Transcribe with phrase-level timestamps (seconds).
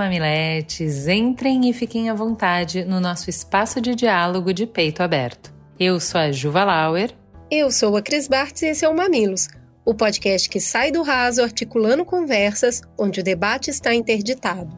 [0.00, 5.52] mamiletes, entrem e fiquem à vontade no nosso espaço de diálogo de peito aberto.
[5.78, 7.10] Eu sou a Juva Lauer.
[7.50, 9.48] Eu sou a Cris Bartz e esse é o Mamilos,
[9.84, 14.70] o podcast que sai do raso articulando conversas onde o debate está interditado.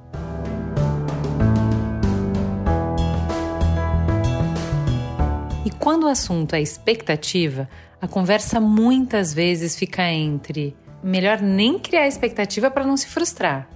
[5.65, 7.69] E quando o assunto é expectativa,
[8.01, 13.69] a conversa muitas vezes fica entre melhor nem criar expectativa para não se frustrar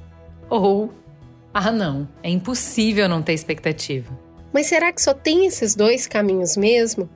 [0.50, 0.92] ou
[1.58, 4.12] ah, não, é impossível não ter expectativa.
[4.52, 7.08] Mas será que só tem esses dois caminhos mesmo?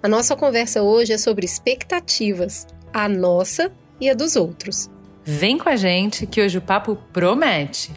[0.00, 4.88] A nossa conversa hoje é sobre expectativas, a nossa e a dos outros.
[5.24, 7.90] Vem com a gente que hoje o papo promete.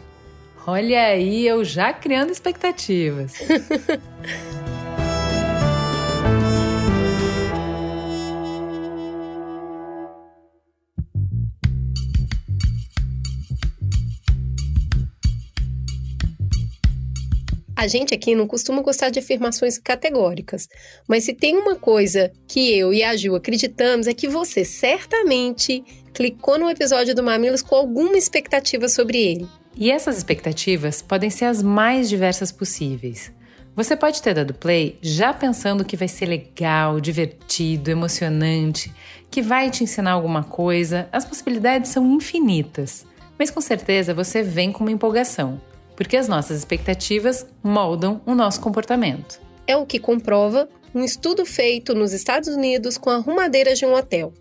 [0.66, 3.34] Olha aí, eu já criando expectativas.
[17.76, 20.68] A gente aqui não costuma gostar de afirmações categóricas,
[21.08, 25.82] mas se tem uma coisa que eu e a Ju acreditamos é que você certamente
[26.12, 29.48] clicou no episódio do Mamilos com alguma expectativa sobre ele.
[29.76, 33.32] E essas expectativas podem ser as mais diversas possíveis.
[33.74, 38.94] Você pode ter dado play já pensando que vai ser legal, divertido, emocionante,
[39.28, 41.08] que vai te ensinar alguma coisa.
[41.10, 43.04] As possibilidades são infinitas.
[43.36, 45.60] Mas com certeza você vem com uma empolgação
[45.96, 49.40] porque as nossas expectativas moldam o nosso comportamento.
[49.66, 54.32] É o que comprova um estudo feito nos Estados Unidos com arrumadeiras de um hotel.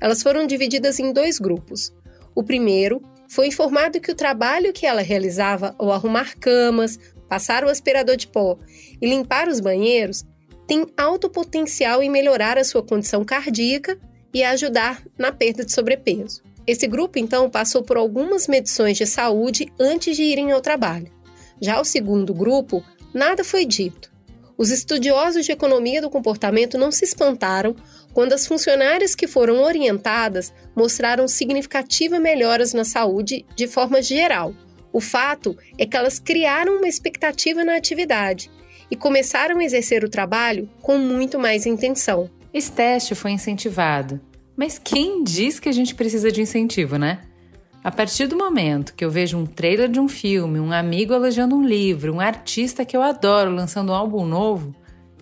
[0.00, 1.92] Elas foram divididas em dois grupos.
[2.34, 7.68] O primeiro foi informado que o trabalho que ela realizava ao arrumar camas, passar o
[7.68, 8.58] aspirador de pó
[9.00, 10.24] e limpar os banheiros
[10.66, 13.98] tem alto potencial em melhorar a sua condição cardíaca
[14.32, 16.42] e ajudar na perda de sobrepeso.
[16.66, 21.12] Esse grupo, então, passou por algumas medições de saúde antes de irem ao trabalho.
[21.60, 22.82] Já o segundo grupo,
[23.12, 24.12] nada foi dito.
[24.56, 27.74] Os estudiosos de economia do comportamento não se espantaram
[28.12, 34.54] quando as funcionárias que foram orientadas mostraram significativas melhoras na saúde de forma geral.
[34.92, 38.48] O fato é que elas criaram uma expectativa na atividade
[38.88, 42.30] e começaram a exercer o trabalho com muito mais intenção.
[42.52, 44.20] Esse teste foi incentivado
[44.56, 47.22] mas quem diz que a gente precisa de incentivo, né?
[47.82, 51.54] A partir do momento que eu vejo um trailer de um filme, um amigo elogiando
[51.54, 54.74] um livro, um artista que eu adoro lançando um álbum novo,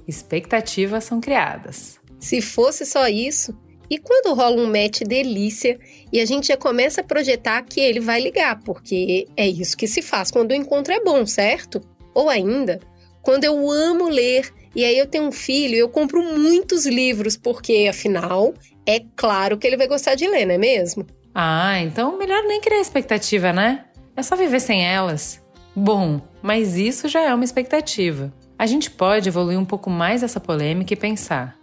[0.07, 1.99] expectativas são criadas.
[2.21, 3.53] Se fosse só isso,
[3.91, 5.79] e quando rola um match delícia
[6.13, 9.89] e a gente já começa a projetar que ele vai ligar, porque é isso que
[9.89, 11.83] se faz quando o encontro é bom, certo?
[12.15, 12.81] Ou ainda,
[13.23, 17.87] quando eu amo ler e aí eu tenho um filho, eu compro muitos livros, porque
[17.91, 18.55] afinal
[18.87, 21.07] é claro que ele vai gostar de ler, não é mesmo?
[21.35, 23.85] Ah, então melhor nem criar expectativa, né?
[24.17, 25.41] É só viver sem elas.
[25.75, 28.33] Bom, mas isso já é uma expectativa.
[28.59, 31.57] A gente pode evoluir um pouco mais essa polêmica e pensar: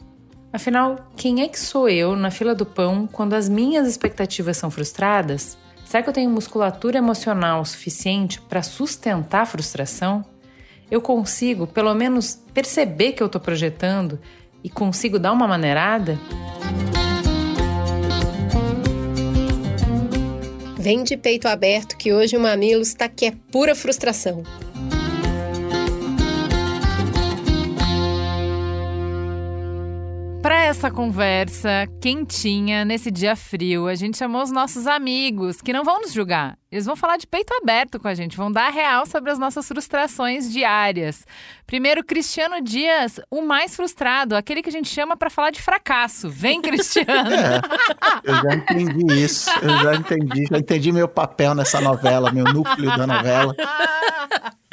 [0.52, 4.72] afinal, quem é que sou eu na fila do pão quando as minhas expectativas são
[4.72, 5.58] frustradas?
[5.86, 10.24] Será que eu tenho musculatura emocional suficiente para sustentar a frustração?
[10.90, 14.20] Eu consigo, pelo menos, perceber que eu estou projetando
[14.64, 16.18] e consigo dar uma maneirada?
[20.80, 24.44] Vem de peito aberto que hoje o Mamilos está que é pura frustração.
[30.42, 35.84] Para essa conversa quentinha nesse dia frio, a gente chamou os nossos amigos que não
[35.84, 36.58] vão nos julgar.
[36.72, 39.68] Eles vão falar de peito aberto com a gente, vão dar real sobre as nossas
[39.68, 41.26] frustrações diárias.
[41.66, 46.30] Primeiro, Cristiano Dias, o mais frustrado, aquele que a gente chama para falar de fracasso.
[46.30, 47.32] Vem, Cristiano!
[47.34, 47.60] É,
[48.24, 52.96] eu já entendi isso, eu já entendi, já entendi meu papel nessa novela, meu núcleo
[52.96, 53.56] da novela.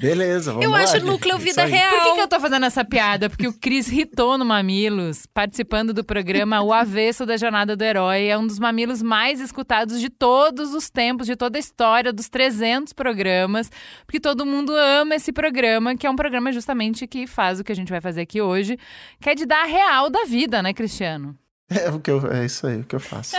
[0.00, 1.90] Beleza, vamos Eu lá, acho núcleo vida real.
[1.90, 3.30] Por que, que, eu tô fazendo essa piada?
[3.30, 8.26] Porque o Cris ritou no Mamilos, participando do programa O Avesso da Jornada do Herói.
[8.26, 12.28] É um dos mamilos mais escutados de todos os tempos, de toda a história, dos
[12.28, 13.70] 300 programas.
[14.04, 17.72] Porque todo mundo ama esse programa, que é um programa justamente que faz o que
[17.72, 18.78] a gente vai fazer aqui hoje,
[19.20, 21.36] que é de dar a real da vida, né, Cristiano?
[21.68, 23.36] É, o que eu, é isso aí, o que eu faço.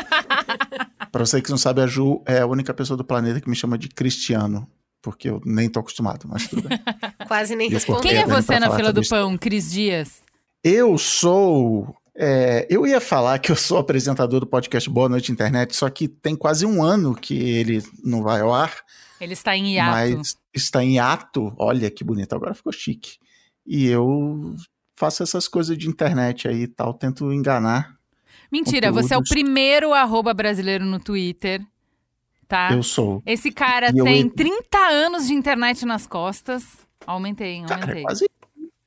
[1.12, 3.56] Pra você que não sabe, a Ju é a única pessoa do planeta que me
[3.56, 4.68] chama de Cristiano.
[5.02, 6.80] porque eu nem tô acostumado, mas tudo bem.
[7.28, 8.02] Quase nem eu respondeu.
[8.02, 10.22] Quem é você na fila do pão, Cris Dias?
[10.64, 11.96] Eu sou.
[12.18, 16.08] É, eu ia falar que eu sou apresentador do podcast Boa Noite Internet, só que
[16.08, 18.74] tem quase um ano que ele não vai ao ar,
[19.22, 19.92] Ele está em hiato.
[19.92, 21.54] mas está em ato.
[21.58, 23.18] Olha que bonito, agora ficou chique.
[23.66, 24.56] E eu
[24.96, 27.96] faço essas coisas de internet aí e tal, tento enganar.
[28.52, 29.30] Mentira, você é o conteúdos.
[29.30, 31.62] primeiro arroba brasileiro no Twitter,
[32.48, 32.70] tá?
[32.72, 33.22] Eu sou.
[33.26, 36.64] Esse cara E eu tem ia- 30 anos de internet nas costas.
[37.06, 37.66] Aumentei, hein?
[37.68, 38.02] Cara, aumentei.
[38.02, 38.26] é quase,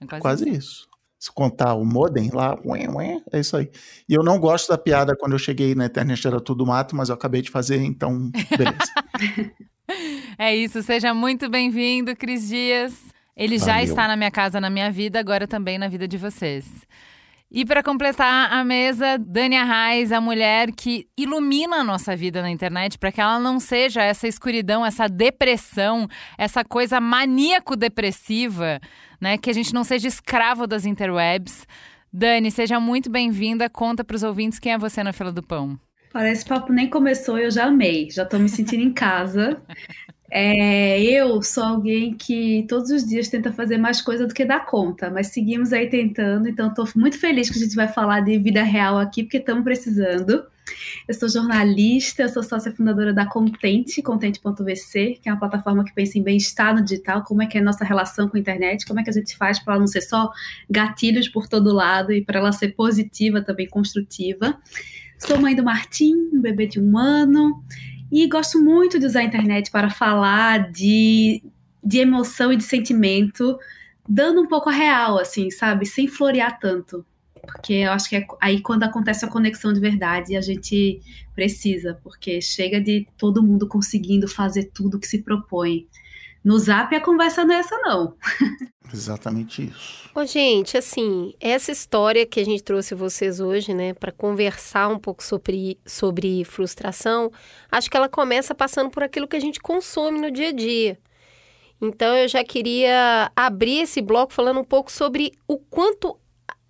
[0.01, 0.89] É quase quase isso.
[1.21, 3.71] Se contar o modem lá, ué, ué, é isso aí.
[4.09, 7.11] E eu não gosto da piada quando eu cheguei na internet era tudo mato, mas
[7.11, 9.61] eu acabei de fazer, então, beleza.
[10.39, 12.95] É isso, seja muito bem-vindo, Cris Dias.
[13.37, 13.85] Ele já Valeu.
[13.85, 16.65] está na minha casa, na minha vida, agora também na vida de vocês.
[17.53, 22.49] E para completar a mesa, Dani Arraes, a mulher que ilumina a nossa vida na
[22.49, 26.07] internet para que ela não seja essa escuridão, essa depressão,
[26.39, 28.79] essa coisa maníaco-depressiva,
[29.21, 29.37] né?
[29.37, 31.67] Que a gente não seja escravo das interwebs.
[32.13, 33.69] Dani, seja muito bem-vinda.
[33.69, 35.77] Conta para os ouvintes quem é você na fila do pão.
[36.13, 39.61] Parece papo nem começou, eu já amei, já tô me sentindo em casa.
[40.33, 44.61] É, eu sou alguém que todos os dias tenta fazer mais coisa do que dá
[44.61, 48.39] conta, mas seguimos aí tentando, então estou muito feliz que a gente vai falar de
[48.39, 50.45] vida real aqui, porque estamos precisando.
[51.09, 55.93] Eu sou jornalista, eu sou sócia fundadora da Contente, contente.vc, que é uma plataforma que
[55.93, 58.87] pensa em bem-estar no digital, como é que é a nossa relação com a internet,
[58.87, 60.31] como é que a gente faz para ela não ser só
[60.71, 64.57] gatilhos por todo lado e para ela ser positiva, também construtiva.
[65.19, 67.63] Sou mãe do Martim, um bebê de um ano,
[68.11, 71.43] e gosto muito de usar a internet para falar de,
[71.83, 73.59] de emoção e de sentimento,
[74.09, 75.87] dando um pouco a real, assim, sabe?
[75.87, 77.05] Sem florear tanto.
[77.47, 81.01] Porque eu acho que é aí quando acontece a conexão de verdade, a gente
[81.35, 85.87] precisa, porque chega de todo mundo conseguindo fazer tudo que se propõe.
[86.43, 88.17] No zap a conversa não é essa, não.
[88.93, 90.11] Exatamente isso.
[90.15, 94.99] Ô, gente, assim, essa história que a gente trouxe vocês hoje, né, para conversar um
[94.99, 97.31] pouco sobre, sobre frustração,
[97.71, 100.99] acho que ela começa passando por aquilo que a gente consome no dia a dia.
[101.81, 106.19] Então, eu já queria abrir esse bloco falando um pouco sobre o quanto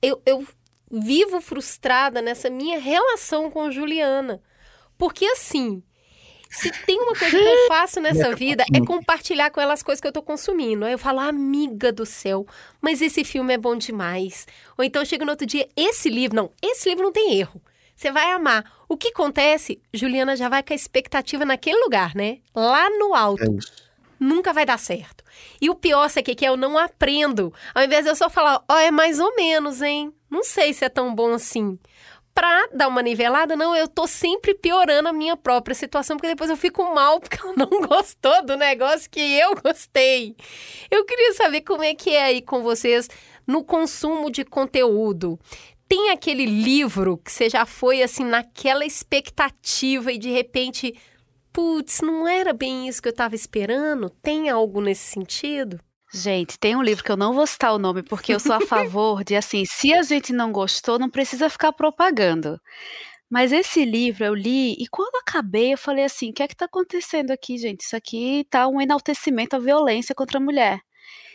[0.03, 0.47] eu, eu
[0.91, 4.41] vivo frustrada nessa minha relação com Juliana.
[4.97, 5.83] Porque, assim,
[6.51, 10.01] se tem uma coisa que eu faço nessa vida é compartilhar com ela as coisas
[10.01, 10.85] que eu tô consumindo.
[10.85, 12.45] Aí eu falo, amiga do céu,
[12.81, 14.49] mas esse filme é bom demais.
[14.77, 17.63] Ou então chega no outro dia, esse livro, não, esse livro não tem erro.
[17.95, 18.65] Você vai amar.
[18.89, 19.81] O que acontece?
[19.95, 22.39] Juliana já vai com a expectativa naquele lugar, né?
[22.55, 23.45] Lá no alto.
[23.45, 23.91] É isso.
[24.19, 25.23] Nunca vai dar certo.
[25.61, 26.49] E o pior, sabe o que que é?
[26.49, 27.55] Eu não aprendo.
[27.75, 30.13] Ao invés de eu só falar, ó, é mais ou menos, hein?
[30.29, 31.79] Não sei se é tão bom assim
[32.35, 36.51] pra dar uma nivelada, não, eu tô sempre piorando a minha própria situação, porque depois
[36.51, 40.35] eu fico mal porque ela não gostou do negócio que eu gostei.
[40.91, 43.09] Eu queria saber como é que é aí com vocês
[43.47, 45.39] no consumo de conteúdo.
[45.89, 50.95] Tem aquele livro que você já foi assim naquela expectativa e de repente,
[51.53, 54.09] putz, não era bem isso que eu tava esperando?
[54.23, 55.81] Tem algo nesse sentido?
[56.13, 58.61] Gente, tem um livro que eu não vou citar o nome, porque eu sou a
[58.67, 62.61] favor de, assim, se a gente não gostou, não precisa ficar propagando.
[63.31, 66.57] Mas esse livro eu li e quando acabei, eu falei assim: o que é que
[66.57, 67.83] tá acontecendo aqui, gente?
[67.83, 70.81] Isso aqui tá um enaltecimento à violência contra a mulher.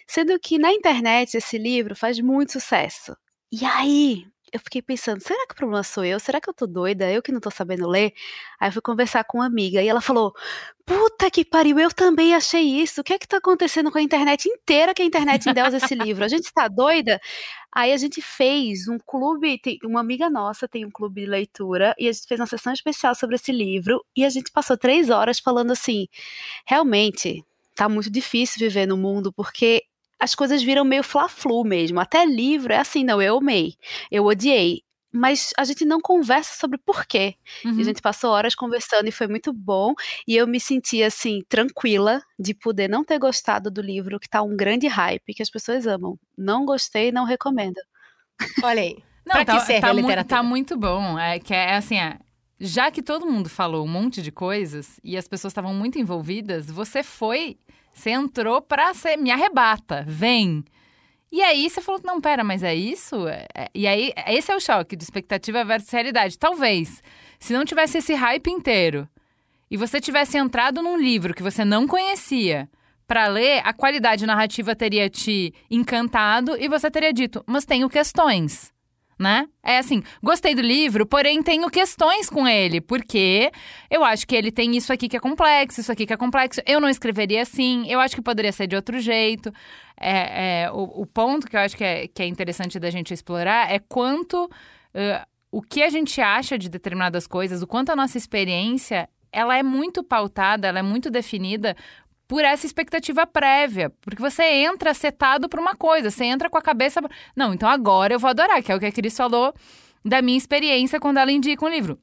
[0.07, 3.15] Sendo que na internet esse livro faz muito sucesso.
[3.51, 6.17] E aí, eu fiquei pensando, será que o problema sou eu?
[6.17, 7.11] Será que eu tô doida?
[7.11, 8.13] Eu que não tô sabendo ler?
[8.59, 10.33] Aí eu fui conversar com uma amiga e ela falou:
[10.85, 13.01] Puta que pariu, eu também achei isso.
[13.01, 15.93] O que é que tá acontecendo com a internet inteira que a internet endeusa esse
[15.93, 16.23] livro?
[16.23, 17.19] A gente tá doida?
[17.69, 21.93] Aí a gente fez um clube, tem, uma amiga nossa tem um clube de leitura
[21.99, 25.09] e a gente fez uma sessão especial sobre esse livro e a gente passou três
[25.09, 26.07] horas falando assim,
[26.65, 27.43] realmente
[27.75, 29.83] tá muito difícil viver no mundo porque
[30.19, 31.99] as coisas viram meio fla-flu mesmo.
[31.99, 33.75] Até livro é assim, não, eu amei,
[34.11, 34.81] eu odiei.
[35.17, 37.35] Mas a gente não conversa sobre porquê.
[37.63, 37.79] Uhum.
[37.79, 39.93] A gente passou horas conversando e foi muito bom.
[40.27, 44.41] E eu me senti, assim, tranquila de poder não ter gostado do livro, que tá
[44.41, 46.19] um grande hype, que as pessoas amam.
[46.37, 47.79] Não gostei, não recomendo.
[48.61, 48.97] Olha aí.
[49.25, 50.37] Não, Pra tá, que serve tá a mu- literatura?
[50.37, 51.17] tá muito bom.
[51.17, 52.19] É que é assim, é,
[52.59, 56.69] já que todo mundo falou um monte de coisas e as pessoas estavam muito envolvidas,
[56.69, 57.57] você foi,
[57.95, 60.63] você entrou pra ser, me arrebata, vem.
[61.31, 63.27] E aí você falou, não, pera, mas é isso?
[63.27, 66.37] É- é- E aí, esse é o choque de expectativa versus realidade.
[66.37, 67.01] Talvez,
[67.39, 69.07] se não tivesse esse hype inteiro
[69.71, 72.69] e você tivesse entrado num livro que você não conhecia
[73.07, 78.73] pra ler, a qualidade narrativa teria te encantado e você teria dito, mas tenho questões.
[79.17, 79.47] Né?
[79.63, 83.51] É assim, gostei do livro, porém tenho questões com ele, porque
[83.89, 86.61] eu acho que ele tem isso aqui que é complexo, isso aqui que é complexo.
[86.65, 89.51] Eu não escreveria assim, eu acho que poderia ser de outro jeito.
[89.97, 93.13] É, é o, o, ponto que eu acho que é, que é interessante da gente
[93.13, 97.95] explorar é quanto uh, o que a gente acha de determinadas coisas, o quanto a
[97.95, 101.75] nossa experiência ela é muito pautada, ela é muito definida
[102.27, 103.91] por essa expectativa prévia.
[104.01, 107.01] Porque você entra setado para uma coisa, você entra com a cabeça.
[107.35, 109.53] Não, então agora eu vou adorar, que é o que a Cris falou
[110.03, 111.99] da minha experiência quando ela indica um livro.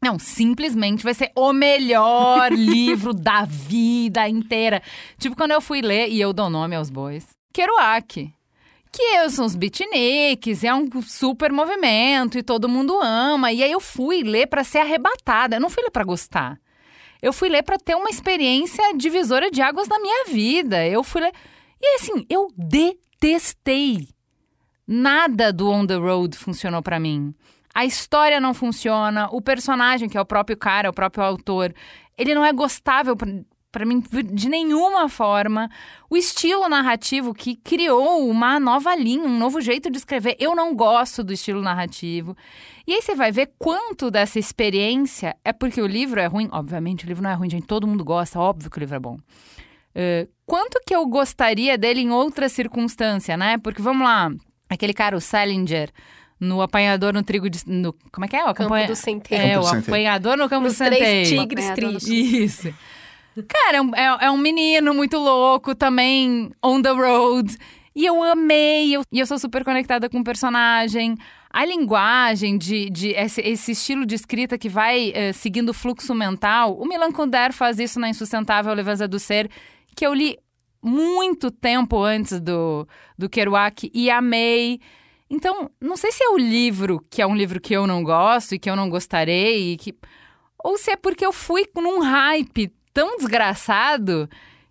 [0.00, 4.80] Não, simplesmente vai ser o melhor livro da vida inteira.
[5.18, 8.32] Tipo, quando eu fui ler, e eu dou nome aos bois, Kerouac.
[8.90, 13.52] Que são os beatniks, é um super movimento e todo mundo ama.
[13.52, 15.56] E aí eu fui ler para ser arrebatada.
[15.56, 16.58] Eu não fui ler para gostar.
[17.20, 20.86] Eu fui ler para ter uma experiência divisora de águas na minha vida.
[20.86, 21.32] Eu fui ler.
[21.80, 24.08] E assim, eu detestei.
[24.86, 27.34] Nada do On the Road funcionou para mim.
[27.74, 31.74] A história não funciona, o personagem, que é o próprio cara, o próprio autor,
[32.16, 33.16] ele não é gostável
[33.70, 35.70] para mim de nenhuma forma.
[36.08, 40.36] O estilo narrativo que criou uma nova linha, um novo jeito de escrever.
[40.38, 42.36] Eu não gosto do estilo narrativo.
[42.86, 46.48] E aí você vai ver quanto dessa experiência é porque o livro é ruim.
[46.50, 47.66] Obviamente, o livro não é ruim, gente.
[47.66, 49.18] Todo mundo gosta, óbvio que o livro é bom.
[49.94, 53.58] Uh, quanto que eu gostaria dele em outra circunstância, né?
[53.58, 54.30] Porque vamos lá,
[54.68, 55.90] aquele cara, o Salinger
[56.40, 57.60] no apanhador no trigo de.
[57.66, 58.44] No, como é que é?
[58.44, 59.40] O campo do centeio.
[59.40, 61.00] É, o apanhador no campo Nos do centeio.
[61.00, 62.08] Três tigres tristes.
[62.08, 62.74] Isso.
[63.46, 67.56] Cara, é, é, é, um menino muito louco, também on the road.
[67.94, 71.16] E eu amei, eu, e eu sou super conectada com o personagem.
[71.50, 76.14] A linguagem de, de esse, esse, estilo de escrita que vai uh, seguindo o fluxo
[76.14, 79.50] mental, o Milan Kundera faz isso na Insustentável Leveza do Ser,
[79.96, 80.38] que eu li
[80.82, 84.80] muito tempo antes do, do Kerouac e amei.
[85.28, 88.54] Então, não sei se é o livro que é um livro que eu não gosto
[88.54, 89.94] e que eu não gostarei, que...
[90.62, 94.28] ou se é porque eu fui num hype tão desgraçado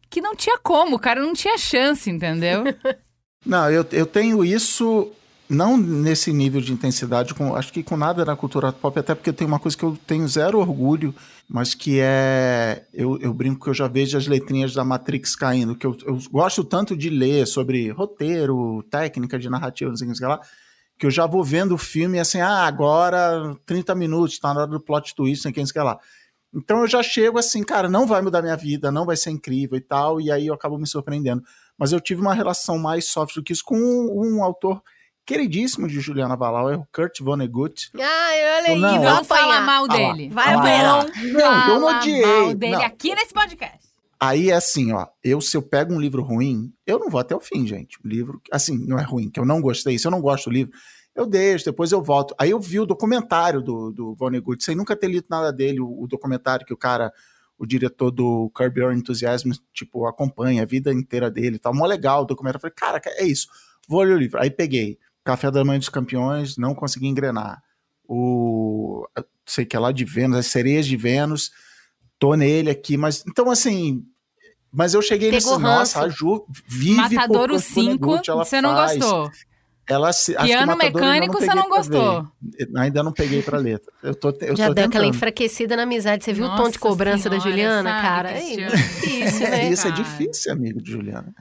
[0.10, 2.64] que não tinha como, o cara não tinha chance, entendeu?
[3.46, 5.12] não, eu, eu tenho isso
[5.50, 9.32] não nesse nível de intensidade, com, acho que com nada na cultura pop, até porque
[9.32, 11.16] tem uma coisa que eu tenho zero orgulho,
[11.48, 12.86] mas que é.
[12.94, 16.20] Eu, eu brinco que eu já vejo as letrinhas da Matrix caindo, que eu, eu
[16.30, 20.42] gosto tanto de ler sobre roteiro, técnica de narrativa, não sei o que lá,
[21.00, 24.70] que eu já vou vendo o filme assim, ah, agora 30 minutos, tá na hora
[24.70, 25.98] do plot twist, não sei o que lá.
[26.54, 29.78] Então eu já chego assim, cara, não vai mudar minha vida, não vai ser incrível
[29.78, 31.44] e tal, e aí eu acabo me surpreendendo.
[31.78, 34.82] Mas eu tive uma relação mais soft do que isso com um, um autor
[35.26, 37.92] queridíssimo de Juliana Valau, é o Kurt Vonnegut.
[38.00, 40.30] Ah, eu olhei, não, vamos falar mal dele.
[40.30, 41.06] Vai apanhar.
[41.06, 42.26] Não, eu não odiei.
[42.26, 42.82] mal dele não.
[42.82, 43.88] aqui nesse podcast.
[44.20, 47.36] Aí é assim, ó, eu se eu pego um livro ruim, eu não vou até
[47.36, 48.00] o fim, gente.
[48.04, 50.54] O livro, assim, não é ruim, que eu não gostei, se eu não gosto do
[50.54, 50.74] livro,
[51.18, 52.36] eu deixo, depois eu volto.
[52.38, 56.04] Aí eu vi o documentário do, do Vonnegut, sem nunca ter lido nada dele, o,
[56.04, 57.12] o documentário que o cara,
[57.58, 61.74] o diretor do Curb Your Enthusiasm, tipo, acompanha a vida inteira dele e tal.
[61.74, 62.58] Mó legal o documentário.
[62.58, 63.48] Eu falei, cara, é isso,
[63.88, 64.40] vou ler o livro.
[64.40, 67.64] Aí peguei Café da Manhã dos Campeões, não consegui engrenar.
[68.08, 69.08] O,
[69.44, 71.52] sei que é lá de Vênus, as sereias de Vênus,
[72.20, 74.06] tô nele aqui, mas, então assim...
[74.72, 79.32] Mas eu cheguei Pegou nesse, nossa, a Ju vive Matadouro 5, você não faz, gostou.
[79.88, 82.28] Ela se, Piano mecânico, não você não gostou.
[82.76, 83.92] Ainda não peguei pra letra.
[84.04, 84.86] Eu tô, eu Já tô deu tentando.
[84.88, 86.26] aquela enfraquecida na amizade.
[86.26, 88.32] Você viu Nossa o tom de cobrança senhora, da Juliana, sabe, cara?
[88.32, 89.62] É difícil, né?
[89.62, 91.34] É isso, é difícil, amigo de Juliana.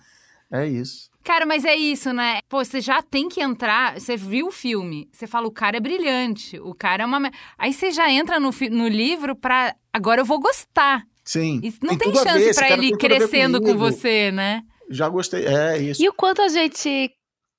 [0.53, 1.11] É isso.
[1.25, 2.39] Cara, mas é isso, né?
[2.49, 3.99] Pô, você já tem que entrar.
[3.99, 7.29] Você viu o filme, você fala, o cara é brilhante, o cara é uma.
[7.59, 9.75] Aí você já entra no, no livro pra.
[9.93, 11.03] Agora eu vou gostar.
[11.25, 11.61] Sim.
[11.65, 14.63] E não tem, tem, chance cara ele crescendo com você, né?
[14.89, 15.45] Já gostei.
[15.45, 16.01] É isso.
[16.01, 17.11] E o quanto a gente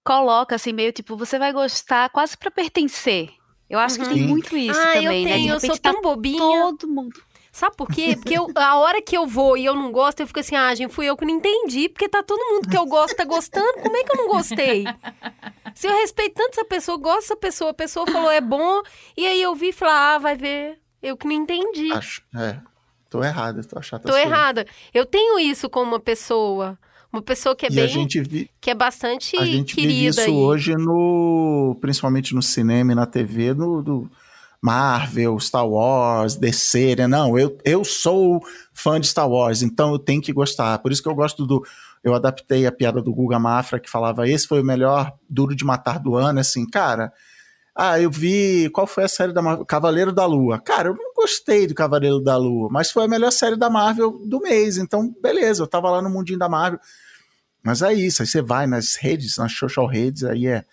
[0.08, 3.30] coloca assim, meio tipo, você vai gostar quase pra pertencer.
[3.70, 4.28] Eu acho que tem Sim.
[4.28, 5.18] muito isso ah, também, eu né?
[5.18, 6.38] De tenho, eu sou repente tá tão bobinha.
[6.38, 7.22] todo mundo.
[7.52, 8.16] Sabe por quê?
[8.16, 10.74] Porque eu- a hora que eu vou e eu não gosto, eu fico assim, ah,
[10.74, 13.82] gente, fui eu que não entendi, porque tá todo mundo que eu gosto tá gostando,
[13.82, 14.86] como é que eu não gostei?
[15.76, 18.82] Se eu respeito tanto essa pessoa, gosto dessa pessoa, a pessoa falou é bom,
[19.18, 21.92] e aí eu vi e falei, ah, vai ver, eu que não entendi.
[21.92, 22.62] Acho, é.
[23.10, 24.04] Tô errada, tô achando.
[24.04, 24.66] Tô errada.
[24.94, 26.78] Eu tenho isso com uma pessoa,
[27.12, 30.10] uma pessoa que é E bem, a gente, que é bastante a gente vive querida
[30.10, 30.32] isso aí.
[30.32, 31.78] hoje no.
[31.82, 33.82] Principalmente no cinema e na TV, no.
[33.82, 34.10] do
[34.62, 37.08] Marvel, Star Wars, DC, né?
[37.08, 38.42] Não, eu, eu sou
[38.74, 40.80] fã de Star Wars, então eu tenho que gostar.
[40.80, 41.64] Por isso que eu gosto do.
[42.04, 45.64] Eu adaptei a piada do Guga Mafra, que falava: esse foi o melhor duro de
[45.64, 46.40] matar do ano.
[46.40, 47.14] Assim, cara,
[47.80, 48.72] ah, eu vi.
[48.72, 49.64] Qual foi a série da Marvel?
[49.64, 50.60] Cavaleiro da Lua.
[50.60, 54.20] Cara, eu não gostei do Cavaleiro da Lua, mas foi a melhor série da Marvel
[54.26, 54.78] do mês.
[54.78, 56.80] Então, beleza, eu tava lá no mundinho da Marvel.
[57.64, 60.66] Mas é isso, aí você vai nas redes, nas social redes, aí é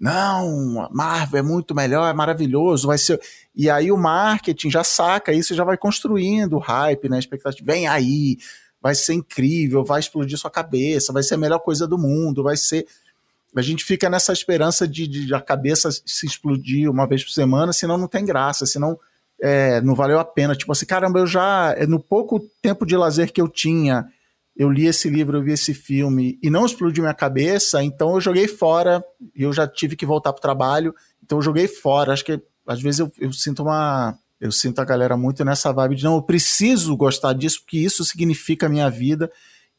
[0.00, 3.20] não, Marvel é muito melhor, é maravilhoso, vai ser.
[3.54, 7.18] E aí o marketing já saca isso, já vai construindo o hype, né?
[7.18, 8.38] Expectativa, vem aí,
[8.80, 12.56] vai ser incrível, vai explodir sua cabeça, vai ser a melhor coisa do mundo, vai
[12.56, 12.86] ser.
[13.56, 17.72] A gente fica nessa esperança de, de a cabeça se explodir uma vez por semana,
[17.72, 18.98] senão não tem graça, senão
[19.40, 20.54] é, não valeu a pena.
[20.54, 24.06] Tipo assim, caramba, eu já, é, no pouco tempo de lazer que eu tinha,
[24.56, 28.20] eu li esse livro, eu vi esse filme e não explodiu minha cabeça, então eu
[28.20, 32.12] joguei fora e eu já tive que voltar pro trabalho, então eu joguei fora.
[32.12, 34.18] Acho que às vezes eu, eu sinto uma.
[34.40, 38.04] Eu sinto a galera muito nessa vibe de não, eu preciso gostar disso, porque isso
[38.04, 39.30] significa a minha vida.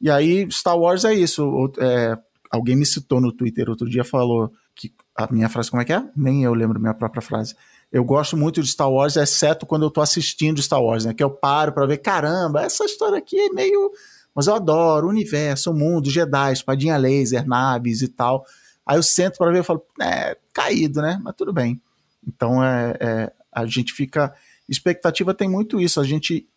[0.02, 1.72] E aí, Star Wars é isso.
[1.78, 2.18] É,
[2.50, 5.94] alguém me citou no Twitter outro dia, falou que a minha frase, como é que
[5.94, 6.04] é?
[6.16, 7.56] Nem eu lembro minha própria frase.
[7.92, 11.14] Eu gosto muito de Star Wars, exceto quando eu tô assistindo Star Wars, né?
[11.14, 13.92] Que eu paro para ver, caramba, essa história aqui é meio
[14.40, 18.46] mas eu adoro o universo, o mundo, Jedi, espadinha laser, naves e tal.
[18.86, 21.20] Aí eu sento para ver e falo, é, caído, né?
[21.22, 21.82] Mas tudo bem.
[22.26, 24.34] Então é, é, a gente fica.
[24.68, 26.48] Expectativa tem muito isso, a gente.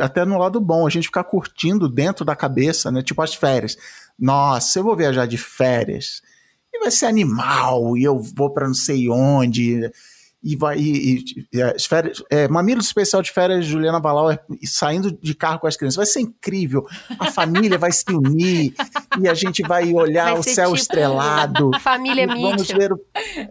[0.00, 3.02] Até no lado bom, a gente ficar curtindo dentro da cabeça, né?
[3.02, 3.76] Tipo as férias.
[4.18, 6.22] Nossa, eu vou viajar de férias.
[6.72, 9.90] E vai ser animal, e eu vou para não sei onde
[10.46, 14.28] e vai e, e, é, férias, é, Mamilo Especial de Férias Juliana Balau
[14.62, 15.96] saindo de carro com as crianças.
[15.96, 16.86] Vai ser incrível.
[17.18, 18.72] A família vai se unir
[19.20, 21.72] e a gente vai olhar vai o céu tipo estrelado.
[21.82, 23.00] Família Vamos ver o,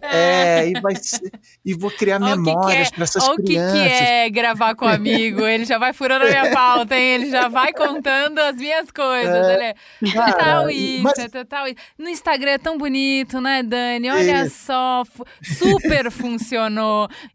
[0.00, 1.30] é, e vai ser,
[1.62, 3.78] e vou criar memórias para essas crianças.
[3.78, 5.42] O que, que é gravar com um amigo?
[5.42, 7.14] Ele já vai furando a minha pauta, hein?
[7.14, 9.34] Ele já vai contando as minhas coisas.
[9.34, 9.74] É, ele é
[10.14, 11.18] total isso, mas...
[11.18, 11.76] é total isso.
[11.98, 14.10] No Instagram é tão bonito, né, Dani?
[14.10, 15.02] Olha só,
[15.42, 16.85] super funcionou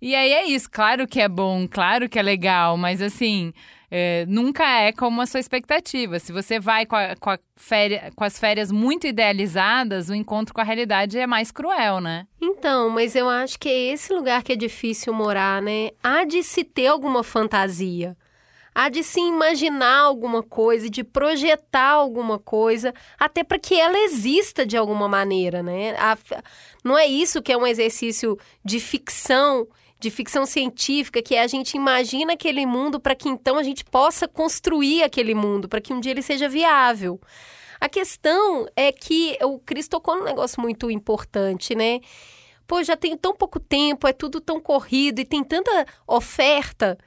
[0.01, 3.53] e aí é isso, claro que é bom, claro que é legal, mas assim.
[3.93, 6.17] É, nunca é como a sua expectativa.
[6.17, 7.38] Se você vai com, a, com, a
[8.15, 12.25] com, as férias muito idealizadas, o encontro com a realidade é mais cruel, né?
[12.41, 15.89] Então, mas eu acho que é esse lugar que é difícil morar, né?
[16.01, 18.15] Há de se ter alguma fantasia
[18.74, 24.66] há de se imaginar alguma coisa, de projetar alguma coisa, até para que ela exista
[24.66, 25.96] de alguma maneira, né?
[25.98, 26.18] A,
[26.84, 29.68] não é isso que é um exercício de ficção,
[30.00, 33.84] de ficção científica, que é a gente imagina aquele mundo para que então a gente
[33.86, 37.20] possa construir aquele mundo, para que um dia ele seja viável.
[37.79, 42.00] A questão é que o Cris tocou num negócio muito importante, né?
[42.68, 46.98] Pô, já tenho tão pouco tempo, é tudo tão corrido e tem tanta oferta.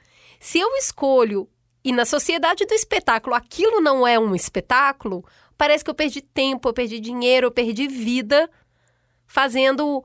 [0.41, 1.49] Se eu escolho
[1.85, 5.25] e na sociedade do espetáculo aquilo não é um espetáculo,
[5.57, 8.51] parece que eu perdi tempo, eu perdi dinheiro, eu perdi vida
[9.27, 10.03] fazendo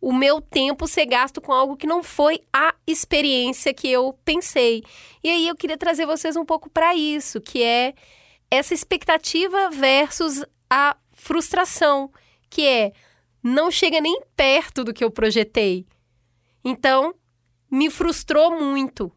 [0.00, 4.82] o meu tempo ser gasto com algo que não foi a experiência que eu pensei.
[5.22, 7.94] E aí eu queria trazer vocês um pouco para isso, que é
[8.50, 12.10] essa expectativa versus a frustração,
[12.50, 12.92] que é
[13.42, 15.86] não chega nem perto do que eu projetei.
[16.64, 17.14] Então,
[17.70, 19.10] me frustrou muito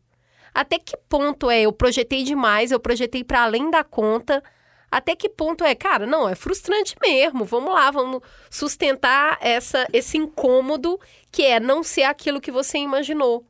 [0.55, 4.41] até que ponto é eu projetei demais, eu projetei para além da conta?
[4.89, 7.43] Até que ponto é, cara, não, é frustrante mesmo.
[7.43, 10.97] Vamos lá, vamos sustentar essa esse incômodo
[11.29, 13.45] que é não ser aquilo que você imaginou.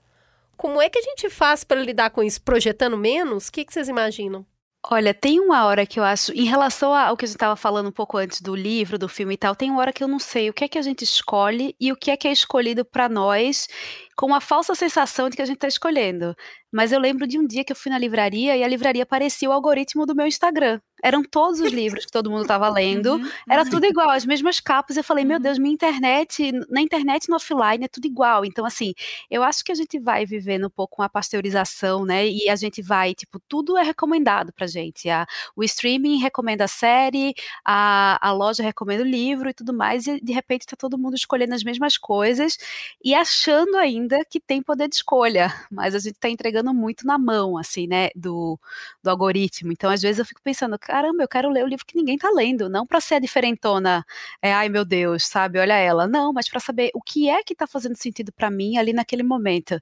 [0.57, 2.41] Como é que a gente faz para lidar com isso?
[2.41, 3.49] Projetando menos?
[3.49, 4.43] O que, que vocês imaginam?
[4.89, 7.87] Olha, tem uma hora que eu acho, em relação ao que a gente estava falando
[7.87, 10.19] um pouco antes do livro, do filme e tal, tem uma hora que eu não
[10.19, 12.85] sei o que é que a gente escolhe e o que é que é escolhido
[12.85, 13.67] para nós
[14.15, 16.35] com uma falsa sensação de que a gente está escolhendo.
[16.71, 19.49] Mas eu lembro de um dia que eu fui na livraria e a livraria parecia
[19.49, 20.81] o algoritmo do meu Instagram.
[21.01, 23.69] Eram todos os livros que todo mundo estava lendo, uhum, era uhum.
[23.69, 24.97] tudo igual, as mesmas capas.
[24.97, 25.43] Eu falei, meu uhum.
[25.43, 28.43] Deus, minha internet, na internet e no offline é tudo igual.
[28.43, 28.93] Então, assim,
[29.29, 32.27] eu acho que a gente vai vivendo um pouco uma pasteurização, né?
[32.27, 35.09] E a gente vai, tipo, tudo é recomendado pra gente.
[35.09, 35.25] A,
[35.55, 40.19] o streaming recomenda a série, a, a loja recomenda o livro e tudo mais, e
[40.19, 42.57] de repente tá todo mundo escolhendo as mesmas coisas
[43.03, 47.05] e achando ainda ainda que tem poder de escolha, mas a gente está entregando muito
[47.05, 48.59] na mão, assim, né, do,
[49.03, 49.71] do algoritmo.
[49.71, 52.29] Então, às vezes eu fico pensando, caramba, eu quero ler o livro que ninguém está
[52.29, 54.05] lendo, não para ser a diferentona,
[54.41, 57.53] é, ai meu Deus, sabe, olha ela, não, mas para saber o que é que
[57.53, 59.79] está fazendo sentido para mim ali naquele momento.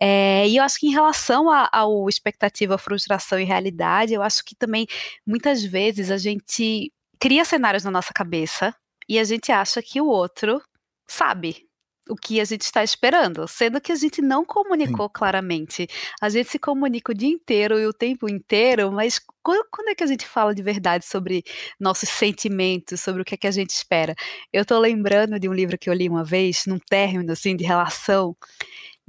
[0.00, 4.54] É, e eu acho que em relação ao expectativa, frustração e realidade, eu acho que
[4.54, 4.86] também
[5.26, 8.74] muitas vezes a gente cria cenários na nossa cabeça
[9.08, 10.62] e a gente acha que o outro
[11.08, 11.69] sabe
[12.10, 15.12] o que a gente está esperando, sendo que a gente não comunicou Sim.
[15.14, 15.88] claramente.
[16.20, 19.94] A gente se comunica o dia inteiro e o tempo inteiro, mas quando, quando, é
[19.94, 21.42] que a gente fala de verdade sobre
[21.78, 24.14] nossos sentimentos, sobre o que é que a gente espera?
[24.52, 27.64] Eu estou lembrando de um livro que eu li uma vez, num término assim de
[27.64, 28.36] relação,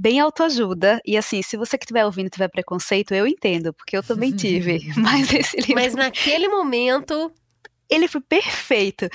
[0.02, 1.00] bem autoajuda.
[1.06, 4.80] E assim, se você que estiver ouvindo tiver preconceito, eu entendo, porque eu também tive.
[4.98, 5.76] mas esse livro.
[5.76, 7.32] Mas naquele momento
[7.90, 9.08] Ele foi perfeito.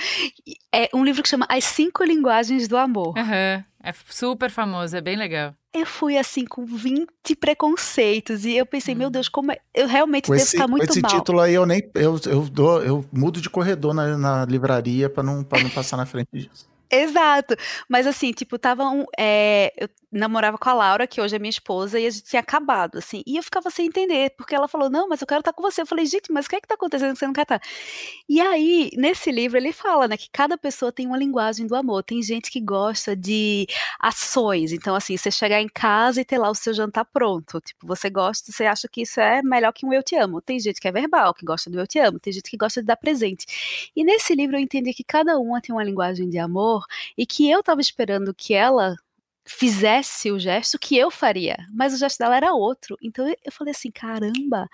[0.71, 3.13] É um livro que chama As Cinco Linguagens do Amor.
[3.17, 3.63] Uhum.
[3.87, 5.55] É super famoso, é bem legal.
[5.73, 7.07] Eu fui assim com 20
[7.39, 8.97] preconceitos e eu pensei, hum.
[8.97, 9.59] meu Deus, como é...
[9.73, 11.09] eu realmente com devo esse, ficar muito com esse mal.
[11.09, 15.23] título aí eu nem eu, eu dou eu mudo de corredor na, na livraria para
[15.23, 16.67] não para não passar na frente disso.
[16.89, 17.55] Exato.
[17.89, 21.49] Mas assim, tipo, tava um, é, eu namorava com a Laura, que hoje é minha
[21.49, 23.21] esposa, e a gente tinha acabado, assim.
[23.27, 25.81] E eu ficava sem entender, porque ela falou, não, mas eu quero estar com você.
[25.81, 27.61] Eu falei, gente, mas o que é que tá acontecendo que você não quer estar?
[28.29, 32.03] E aí, nesse livro, ele fala, né, que cada pessoa tem uma linguagem do amor.
[32.03, 33.67] Tem gente que gosta de
[33.99, 34.71] ações.
[34.71, 37.59] Então, assim, você chegar em casa e ter lá o seu jantar pronto.
[37.61, 40.41] Tipo, você gosta, você acha que isso é melhor que um eu te amo.
[40.41, 42.19] Tem gente que é verbal, que gosta do eu te amo.
[42.19, 43.45] Tem gente que gosta de dar presente.
[43.95, 46.76] E nesse livro eu entendi que cada uma tem uma linguagem de amor
[47.17, 48.95] e que eu estava esperando que ela
[49.45, 52.97] fizesse o gesto que eu faria, mas o gesto dela era outro.
[53.01, 54.67] Então eu falei assim, caramba,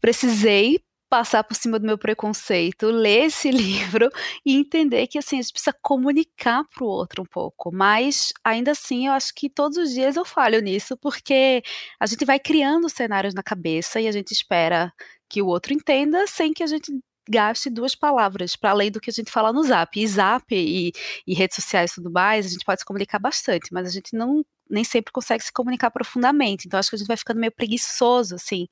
[0.00, 4.10] precisei passar por cima do meu preconceito, ler esse livro
[4.44, 7.72] e entender que assim a gente precisa comunicar para o outro um pouco.
[7.72, 11.62] Mas ainda assim, eu acho que todos os dias eu falho nisso, porque
[12.00, 14.92] a gente vai criando cenários na cabeça e a gente espera
[15.28, 16.92] que o outro entenda sem que a gente
[17.28, 19.98] gaste duas palavras, para além do que a gente fala no Zap.
[19.98, 20.92] E Zap e,
[21.26, 24.14] e redes sociais e tudo mais, a gente pode se comunicar bastante, mas a gente
[24.14, 26.66] não nem sempre consegue se comunicar profundamente.
[26.66, 28.66] Então acho que a gente vai ficando meio preguiçoso, assim.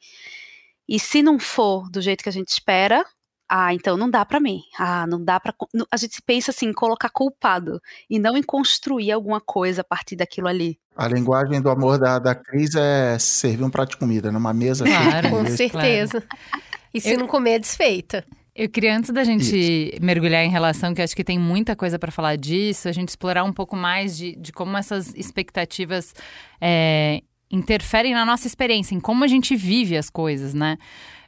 [0.88, 3.04] E se não for do jeito que a gente espera,
[3.48, 4.62] ah, então não dá para mim.
[4.78, 5.54] Ah, não dá para
[5.90, 10.16] a gente pensa assim, em colocar culpado e não em construir alguma coisa a partir
[10.16, 10.78] daquilo ali.
[10.96, 14.84] A linguagem do amor da, da Cris é servir um prato de comida numa mesa.
[14.84, 16.20] Claro, com certeza.
[16.20, 16.64] Claro.
[16.92, 17.18] E se Eu...
[17.18, 18.24] não comer, é desfeita.
[18.54, 20.00] Eu queria, antes da gente Isso.
[20.00, 23.42] mergulhar em relação, que acho que tem muita coisa para falar disso, a gente explorar
[23.42, 26.14] um pouco mais de, de como essas expectativas
[26.60, 30.76] é, interferem na nossa experiência, em como a gente vive as coisas, né?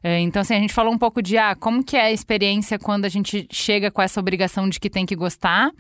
[0.05, 2.79] É, então, assim, a gente falou um pouco de ah, como que é a experiência
[2.79, 5.73] quando a gente chega com essa obrigação de que tem que gostar.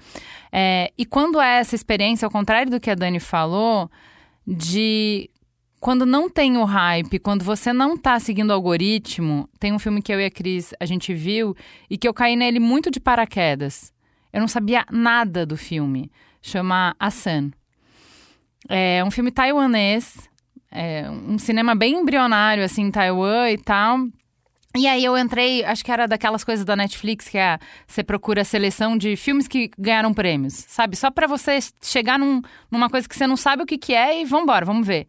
[0.50, 3.88] É, e quando é essa experiência, ao contrário do que a Dani falou,
[4.44, 5.30] de
[5.86, 10.02] quando não tem o hype, quando você não tá seguindo o algoritmo, tem um filme
[10.02, 11.54] que eu e a Cris a gente viu
[11.88, 13.92] e que eu caí nele muito de paraquedas.
[14.32, 16.10] Eu não sabia nada do filme.
[16.42, 17.52] Chama A Sun.
[18.68, 20.28] É um filme taiwanês,
[20.72, 24.08] é um cinema bem embrionário, assim, em Taiwan e tal.
[24.76, 28.42] E aí eu entrei, acho que era daquelas coisas da Netflix que é, você procura
[28.42, 30.96] a seleção de filmes que ganharam prêmios, sabe?
[30.96, 34.20] Só para você chegar num, numa coisa que você não sabe o que, que é
[34.20, 35.06] e vambora, vamos ver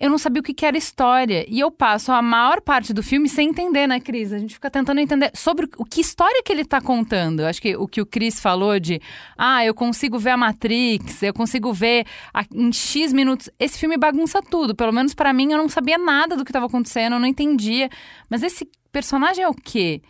[0.00, 1.44] eu não sabia o que, era história.
[1.46, 4.32] E eu passo a maior parte do filme sem entender, né, Cris?
[4.32, 7.40] A gente fica tentando entender sobre o que história que ele está contando.
[7.40, 8.98] Acho que o que o Cris falou de
[9.36, 13.50] ah, eu consigo ver a Matrix, eu consigo ver a, em X minutos.
[13.58, 14.74] Esse filme bagunça tudo.
[14.74, 17.90] Pelo menos para mim, eu não sabia nada do que estava acontecendo, eu não entendia.
[18.30, 20.00] Mas esse personagem é o quê?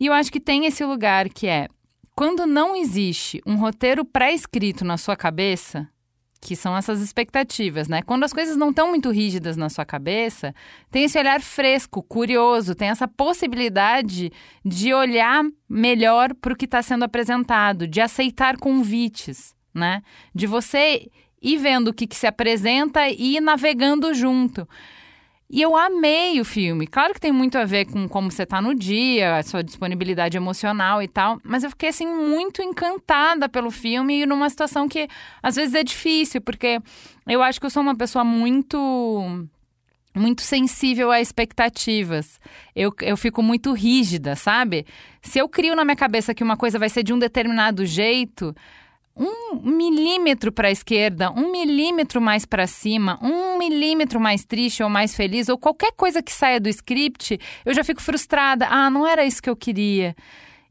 [0.00, 1.68] E eu acho que tem esse lugar que é
[2.14, 5.86] quando não existe um roteiro pré-escrito na sua cabeça,
[6.40, 8.02] que são essas expectativas, né?
[8.02, 10.54] Quando as coisas não estão muito rígidas na sua cabeça,
[10.90, 14.32] tem esse olhar fresco, curioso, tem essa possibilidade
[14.64, 20.02] de olhar melhor para o que está sendo apresentado, de aceitar convites, né?
[20.34, 21.10] De você
[21.42, 24.68] ir vendo o que, que se apresenta e ir navegando junto.
[25.48, 26.86] E eu amei o filme.
[26.86, 30.36] Claro que tem muito a ver com como você tá no dia, a sua disponibilidade
[30.36, 35.08] emocional e tal, mas eu fiquei assim muito encantada pelo filme e numa situação que
[35.40, 36.80] às vezes é difícil, porque
[37.28, 39.46] eu acho que eu sou uma pessoa muito
[40.16, 42.40] muito sensível a expectativas.
[42.74, 44.86] Eu, eu fico muito rígida, sabe?
[45.20, 48.56] Se eu crio na minha cabeça que uma coisa vai ser de um determinado jeito,
[49.16, 54.90] um milímetro para a esquerda, um milímetro mais para cima, um milímetro mais triste ou
[54.90, 58.66] mais feliz, ou qualquer coisa que saia do script, eu já fico frustrada.
[58.68, 60.14] Ah, não era isso que eu queria.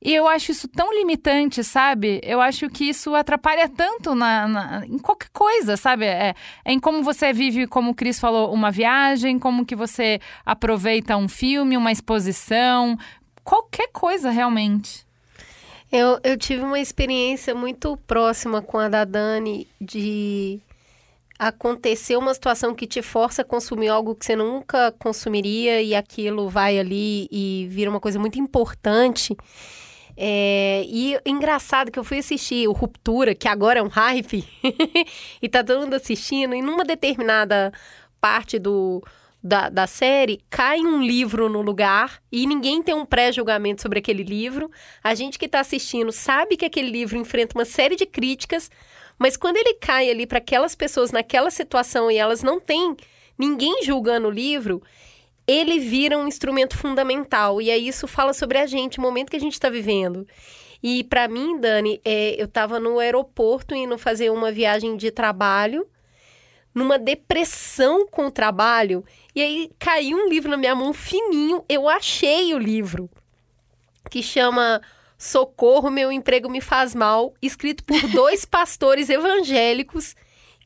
[0.05, 2.21] E eu acho isso tão limitante, sabe?
[2.23, 6.05] Eu acho que isso atrapalha tanto na, na em qualquer coisa, sabe?
[6.05, 10.19] É, é, em como você vive, como o Cris falou, uma viagem, como que você
[10.45, 12.95] aproveita um filme, uma exposição,
[13.43, 15.04] qualquer coisa realmente.
[15.91, 20.59] Eu, eu tive uma experiência muito próxima com a da Dani de
[21.37, 26.49] acontecer uma situação que te força a consumir algo que você nunca consumiria e aquilo
[26.49, 29.35] vai ali e vira uma coisa muito importante.
[30.17, 34.47] É, e engraçado que eu fui assistir o Ruptura, que agora é um hype,
[35.41, 37.73] e tá todo mundo assistindo, e numa determinada
[38.21, 39.03] parte do,
[39.45, 44.23] da, da série, cai um livro no lugar e ninguém tem um pré-julgamento sobre aquele
[44.23, 44.71] livro.
[45.03, 48.71] A gente que está assistindo sabe que aquele livro enfrenta uma série de críticas,
[49.19, 52.97] mas quando ele cai ali para aquelas pessoas naquela situação e elas não têm
[53.37, 54.81] ninguém julgando o livro,
[55.45, 57.61] ele vira um instrumento fundamental.
[57.61, 60.27] E aí isso fala sobre a gente, o momento que a gente está vivendo.
[60.81, 65.87] E para mim, Dani, é, eu estava no aeroporto indo fazer uma viagem de trabalho,
[66.75, 71.87] numa depressão com o trabalho, e aí caiu um livro na minha mão fininho, eu
[71.87, 73.09] achei o livro,
[74.11, 74.81] que chama
[75.17, 80.15] Socorro, meu emprego me faz mal, escrito por dois pastores evangélicos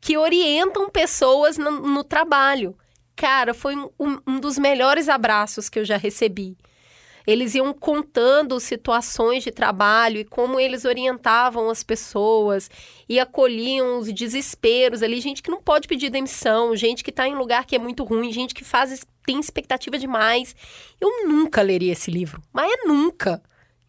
[0.02, 2.76] que orientam pessoas no, no trabalho.
[3.16, 3.90] Cara, foi um,
[4.26, 6.58] um dos melhores abraços que eu já recebi.
[7.26, 12.70] Eles iam contando situações de trabalho e como eles orientavam as pessoas
[13.08, 15.20] e acolhiam os desesperos ali.
[15.22, 18.32] Gente que não pode pedir demissão, gente que está em lugar que é muito ruim,
[18.32, 20.56] gente que faz tem expectativa demais.
[21.00, 23.42] Eu nunca leria esse livro, mas é nunca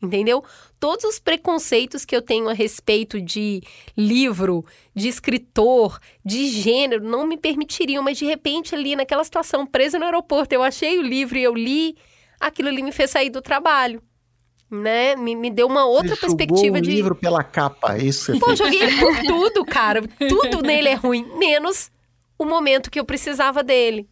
[0.03, 0.43] entendeu?
[0.79, 3.62] Todos os preconceitos que eu tenho a respeito de
[3.97, 4.64] livro,
[4.95, 10.07] de escritor, de gênero, não me permitiriam, mas de repente ali naquela situação, presa no
[10.07, 11.97] aeroporto, eu achei o livro e eu li,
[12.40, 14.03] aquilo ali me fez sair do trabalho.
[14.70, 15.16] Né?
[15.16, 16.90] Me, me deu uma outra Você perspectiva o de.
[16.90, 18.38] livro pela capa, é isso.
[18.38, 20.00] Pô, joguei ele por tudo, cara.
[20.29, 21.90] Tudo nele é ruim, menos
[22.38, 24.09] o momento que eu precisava dele.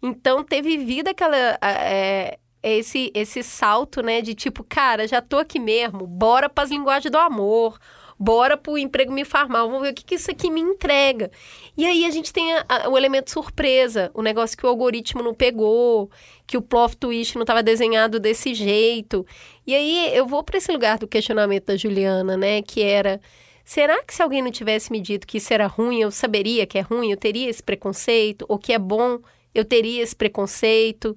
[0.00, 1.36] Então, ter vivido aquela.
[1.60, 4.22] É, esse, esse salto, né?
[4.22, 7.76] De tipo, cara, já tô aqui mesmo, bora pras linguagens do amor,
[8.22, 11.30] bora pro emprego me farmar, vamos ver o que, que isso aqui me entrega.
[11.76, 15.22] E aí a gente tem a- a- o elemento surpresa, o negócio que o algoritmo
[15.22, 16.08] não pegou,
[16.46, 19.26] que o plot twist não estava desenhado desse jeito.
[19.66, 22.62] E aí eu vou para esse lugar do questionamento da Juliana, né?
[22.62, 23.20] Que era.
[23.64, 26.78] Será que se alguém não tivesse me dito que isso era ruim, eu saberia que
[26.78, 28.44] é ruim, eu teria esse preconceito?
[28.48, 29.18] Ou que é bom,
[29.54, 31.16] eu teria esse preconceito?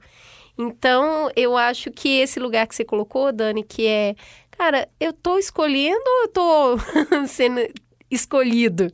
[0.58, 4.16] Então, eu acho que esse lugar que você colocou, Dani, que é,
[4.58, 6.78] cara, eu tô escolhendo ou eu tô
[7.28, 7.62] sendo
[8.10, 8.92] escolhido?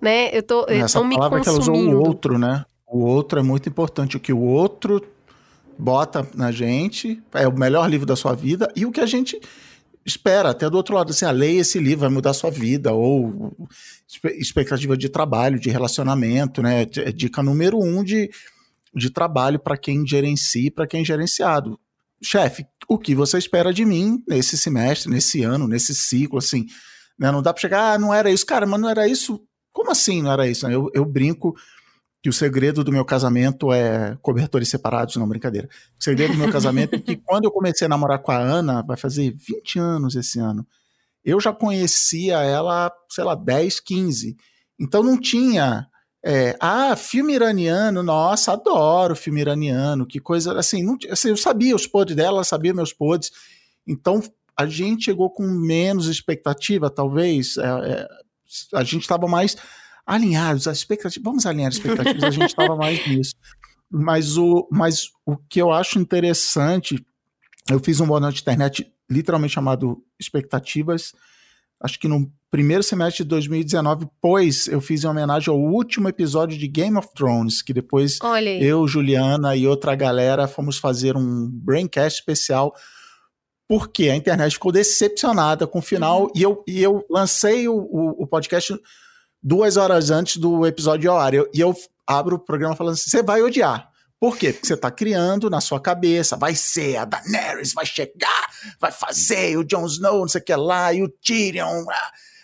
[0.00, 0.36] Né?
[0.36, 1.98] Eu tô, eu Essa tô me palavra que ela usou, consumindo.
[1.98, 2.64] o outro, né?
[2.86, 4.16] O outro é muito importante.
[4.16, 5.02] O que o outro
[5.78, 9.40] bota na gente é o melhor livro da sua vida e o que a gente
[10.04, 11.10] espera até do outro lado.
[11.10, 12.92] Assim, ah, leia esse livro, vai mudar a sua vida.
[12.92, 13.56] Ou
[14.38, 16.82] expectativa de trabalho, de relacionamento, né?
[16.82, 18.30] É Dica número um de,
[18.94, 21.78] de trabalho para quem gerencia e para quem é gerenciado.
[22.22, 26.66] Chefe, o que você espera de mim nesse semestre, nesse ano, nesse ciclo, assim?
[27.18, 27.30] né?
[27.30, 28.44] Não dá para chegar, ah, não era isso.
[28.46, 29.40] Cara, mas não era isso
[29.74, 30.66] como assim não era isso?
[30.68, 31.52] Eu, eu brinco
[32.22, 35.68] que o segredo do meu casamento é cobertores separados, não, brincadeira.
[36.00, 38.82] O segredo do meu casamento é que quando eu comecei a namorar com a Ana,
[38.82, 40.64] vai fazer 20 anos esse ano,
[41.24, 44.36] eu já conhecia ela, sei lá, 10, 15.
[44.80, 45.86] Então não tinha.
[46.26, 50.58] É, ah, filme iraniano, nossa, adoro filme iraniano, que coisa.
[50.58, 53.30] Assim, não, assim, eu sabia os podres dela, ela sabia meus podres.
[53.86, 54.22] Então
[54.56, 57.58] a gente chegou com menos expectativa, talvez.
[57.58, 58.08] é, é,
[58.72, 59.56] a gente estava mais
[60.06, 63.34] alinhados, as expectativas, vamos alinhar as expectativas, a gente estava mais nisso.
[63.90, 67.04] Mas o, mas o que eu acho interessante,
[67.70, 71.12] eu fiz um Boa Noite Internet literalmente chamado Expectativas,
[71.84, 76.56] acho que no primeiro semestre de 2019, pois eu fiz em homenagem ao último episódio
[76.56, 78.18] de Game of Thrones, que depois
[78.62, 82.72] eu, Juliana e outra galera fomos fazer um Braincast especial
[83.68, 88.22] porque a internet ficou decepcionada com o final e, eu, e eu lancei o, o,
[88.22, 88.74] o podcast
[89.42, 91.34] duas horas antes do episódio ao ar.
[91.34, 91.74] Eu- e eu
[92.06, 93.88] abro o programa falando assim: você vai odiar.
[94.24, 94.54] Por quê?
[94.54, 98.48] Porque você está criando na sua cabeça, vai ser a Daenerys, vai chegar,
[98.80, 101.84] vai fazer o Jon Snow, não sei o que lá, e o Tyrion.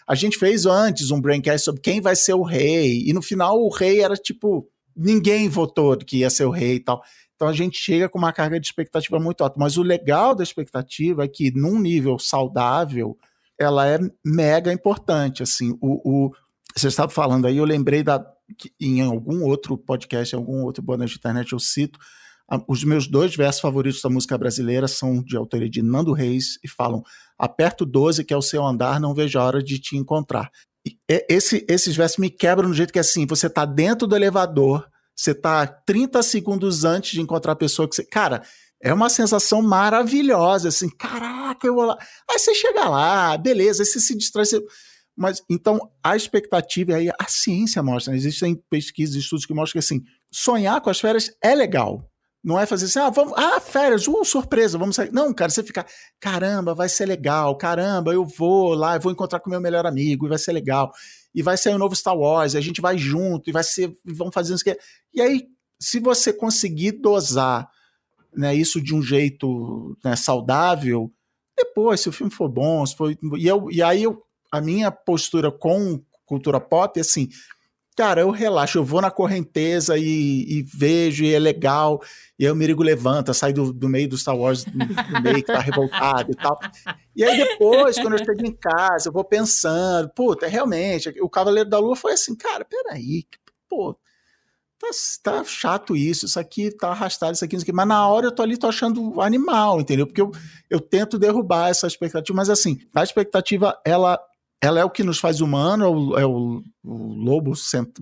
[0.07, 3.59] A gente fez antes um braincast sobre quem vai ser o rei, e no final
[3.59, 7.01] o rei era tipo, ninguém votou que ia ser o rei e tal.
[7.35, 9.57] Então a gente chega com uma carga de expectativa muito alta.
[9.59, 13.17] Mas o legal da expectativa é que, num nível saudável,
[13.59, 15.43] ela é mega importante.
[15.43, 16.33] Assim, o, o-
[16.77, 18.23] você estava falando aí, eu lembrei da
[18.59, 21.99] que em algum outro podcast, em algum outro Noite de internet, eu cito.
[22.67, 26.69] Os meus dois versos favoritos da música brasileira são de autoria de Nando Reis e
[26.69, 27.03] falam:
[27.39, 30.51] Aperto 12, que é o seu andar, não vejo a hora de te encontrar.
[30.85, 34.07] E e- esse- esses versos me quebram no jeito que é assim: você está dentro
[34.09, 34.85] do elevador,
[35.15, 38.05] você tá 30 segundos antes de encontrar a pessoa que você.
[38.05, 38.43] Cara,
[38.83, 41.97] é uma sensação maravilhosa, assim, caraca, eu vou lá.
[42.29, 44.45] Aí você chega lá, beleza, aí você se distrai.
[44.47, 44.61] Você...
[45.21, 48.17] Mas então a expectativa, aí a ciência mostra, né?
[48.17, 50.03] existem pesquisas, estudos que mostram que assim,
[50.33, 52.11] sonhar com as férias é legal.
[52.43, 55.13] Não é fazer assim, ah, vamos, ah, férias, uh, surpresa, vamos sair.
[55.13, 55.85] Não, cara, você fica,
[56.19, 60.25] caramba, vai ser legal, caramba, eu vou lá, eu vou encontrar com meu melhor amigo,
[60.25, 60.91] e vai ser legal.
[61.35, 64.33] E vai sair o novo Star Wars, a gente vai junto, e vai ser, vamos
[64.33, 64.75] fazer isso que.
[65.13, 67.69] E aí, se você conseguir dosar
[68.35, 71.13] né, isso de um jeito né, saudável,
[71.55, 74.91] depois, se o filme for bom, se for, e, eu, e aí eu, a minha
[74.91, 77.29] postura com cultura pop é assim,
[77.97, 82.01] cara, eu relaxo, eu vou na correnteza e, e vejo, e é legal.
[82.39, 85.43] E aí o Mirigo levanta, sai do, do meio do Star Wars, do meio que
[85.53, 86.59] tá revoltado e tal.
[87.15, 91.69] E aí depois, quando eu chego em casa, eu vou pensando, puta, realmente, o Cavaleiro
[91.69, 93.27] da Lua foi assim, cara, peraí,
[93.69, 93.95] pô,
[94.79, 94.89] tá,
[95.23, 97.73] tá chato isso, isso aqui tá arrastado, isso aqui, isso aqui.
[97.73, 100.07] Mas na hora eu tô ali, tô achando animal, entendeu?
[100.07, 100.31] Porque eu,
[100.71, 104.19] eu tento derrubar essa expectativa, mas assim, a expectativa, ela
[104.63, 107.53] ela é o que nos faz humano, é o, é o, o lobo,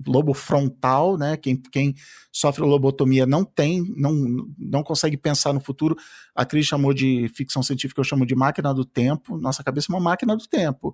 [0.05, 1.37] lobo frontal, né?
[1.37, 1.95] Quem, quem
[2.31, 4.13] sofre lobotomia não tem, não,
[4.57, 5.95] não consegue pensar no futuro.
[6.35, 9.37] A Cris chamou de ficção científica, eu chamo de máquina do tempo.
[9.37, 10.93] Nossa cabeça é uma máquina do tempo.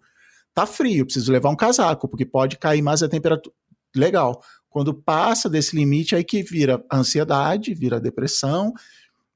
[0.53, 3.53] Tá frio, preciso levar um casaco, porque pode cair mais a temperatura.
[3.95, 4.41] Legal.
[4.69, 8.71] Quando passa desse limite, aí que vira ansiedade, vira depressão,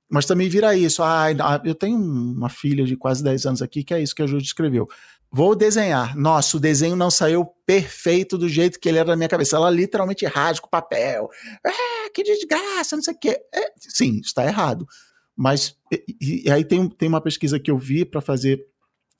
[0.09, 1.01] mas também vira isso.
[1.01, 1.27] Ah,
[1.63, 4.43] eu tenho uma filha de quase 10 anos aqui que é isso que a Júlia
[4.43, 4.87] escreveu.
[5.31, 6.17] Vou desenhar.
[6.17, 9.55] Nossa, o desenho não saiu perfeito do jeito que ele era na minha cabeça.
[9.55, 11.29] Ela literalmente rasga o papel.
[11.63, 13.39] É, que desgraça, não sei o quê.
[13.53, 14.87] É, sim, está errado.
[15.35, 18.65] Mas e, e aí tem, tem uma pesquisa que eu vi para fazer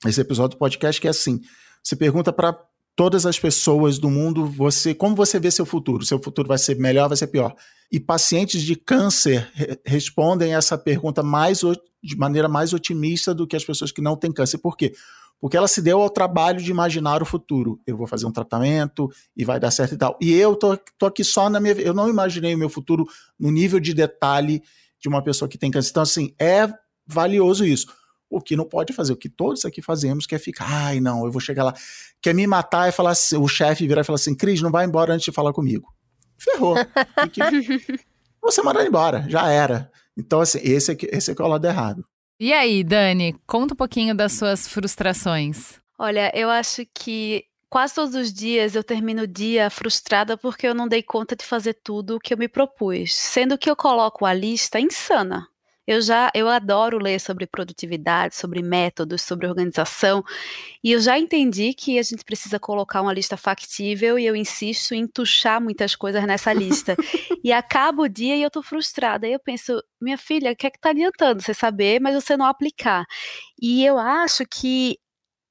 [0.06, 1.40] esse episódio do podcast que é assim:
[1.82, 2.58] você pergunta para
[2.96, 6.04] todas as pessoas do mundo, você como você vê seu futuro?
[6.04, 7.54] Seu futuro vai ser melhor, vai ser pior?
[7.90, 11.60] E pacientes de câncer re respondem essa pergunta mais
[12.02, 14.58] de maneira mais otimista do que as pessoas que não têm câncer.
[14.58, 14.92] Por quê?
[15.40, 17.80] Porque ela se deu ao trabalho de imaginar o futuro.
[17.86, 20.18] Eu vou fazer um tratamento e vai dar certo e tal.
[20.20, 21.72] E eu tô, tô aqui só na minha.
[21.74, 23.06] Eu não imaginei o meu futuro
[23.38, 24.62] no nível de detalhe
[25.00, 25.90] de uma pessoa que tem câncer.
[25.90, 26.68] Então, assim, é
[27.06, 27.86] valioso isso.
[28.28, 31.24] O que não pode fazer, o que todos aqui fazemos, que é ficar, ai, não,
[31.24, 31.74] eu vou chegar lá.
[32.22, 34.84] Quer me matar e falar assim, o chefe virar e falar assim, Cris, não vai
[34.84, 35.92] embora antes de falar comigo.
[36.38, 36.76] Ferrou.
[37.32, 37.40] que...
[38.40, 39.90] Você mandar embora, já era.
[40.16, 42.04] Então, assim, esse é, esse é, que é o lado errado.
[42.42, 45.78] E aí, Dani, conta um pouquinho das suas frustrações.
[45.98, 50.74] Olha, eu acho que quase todos os dias eu termino o dia frustrada porque eu
[50.74, 54.24] não dei conta de fazer tudo o que eu me propus, sendo que eu coloco
[54.24, 55.46] a lista insana.
[55.86, 60.22] Eu já eu adoro ler sobre produtividade, sobre métodos, sobre organização,
[60.82, 64.94] e eu já entendi que a gente precisa colocar uma lista factível e eu insisto
[64.94, 66.96] em tuchar muitas coisas nessa lista.
[67.44, 69.26] e acaba o dia e eu tô frustrada.
[69.26, 72.36] E eu penso, minha filha, o que é que tá adiantando você saber, mas você
[72.36, 73.04] não aplicar?
[73.60, 74.98] E eu acho que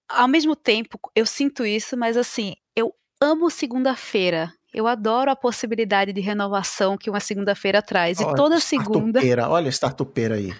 [0.10, 4.54] ao mesmo tempo eu sinto isso, mas assim, eu amo segunda-feira.
[4.74, 8.20] Eu adoro a possibilidade de renovação que uma segunda-feira traz.
[8.20, 9.20] Olha, e toda segunda.
[9.50, 10.54] Olha a startupeira aí.